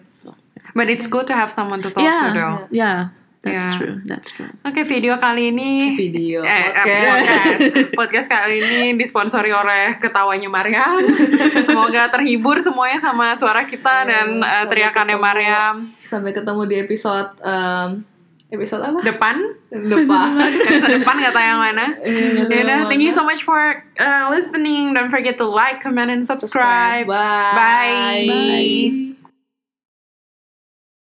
But 0.71 0.87
it's 0.87 1.05
good 1.05 1.27
to 1.27 1.35
have 1.35 1.51
someone 1.51 1.83
to 1.83 1.91
talk 1.91 1.99
ya 1.99 2.19
to 2.23 2.33
though. 2.33 2.55
ya 2.71 3.11
that's 3.41 3.65
Ya. 3.65 3.73
true 3.75 3.95
that's 4.05 4.29
true 4.29 4.53
Oke, 4.61 4.85
video 4.85 5.17
kali 5.17 5.49
ini 5.49 5.97
Video 5.97 6.41
Eh, 6.41 6.49
eh, 6.49 6.61
podcast. 6.69 7.09
podcast. 7.09 7.59
Podcast 7.97 8.27
kali 8.29 8.55
ini 8.59 8.93
disponsori 8.95 9.49
oleh 9.49 9.97
ketawanya 9.97 10.45
Mariam. 10.45 11.01
Semoga 11.67 12.05
terhibur 12.07 12.61
semuanya 12.61 12.97
sama 12.97 13.33
suara 13.33 13.65
kita 13.65 14.05
Ya, 14.05 14.09
dan 14.21 14.27
sampai 14.39 14.69
teriakannya 14.69 15.17
ketemu. 15.17 15.25
Mariam. 15.25 15.75
Sampai 16.03 16.31
ketemu 16.31 16.61
di 16.63 16.75
episode 16.77 17.33
em, 17.41 18.05
episode 18.47 18.83
apa? 18.83 18.99
Depan, 19.01 19.35
Depan. 19.71 20.29
episode 20.37 21.01
depan 21.01 21.15
nggak 21.17 21.33
tahu 21.33 21.41
yang 21.43 21.61
mana. 21.61 21.85
Iya, 21.97 22.45
Ya 22.45 22.59
udah, 22.61 22.79
thank 22.85 22.99
you 22.99 23.09
so 23.09 23.23
much 23.23 23.41
for 23.41 23.57
uh, 23.97 24.25
listening. 24.29 24.91
Don't 24.91 25.09
forget 25.09 25.33
to 25.35 25.47
like, 25.47 25.79
comment, 25.79 26.11
and 26.11 26.21
subscribe. 26.21 27.09
Bye. 27.09 27.57
Bye. 27.57 28.27
bye 28.29 29.20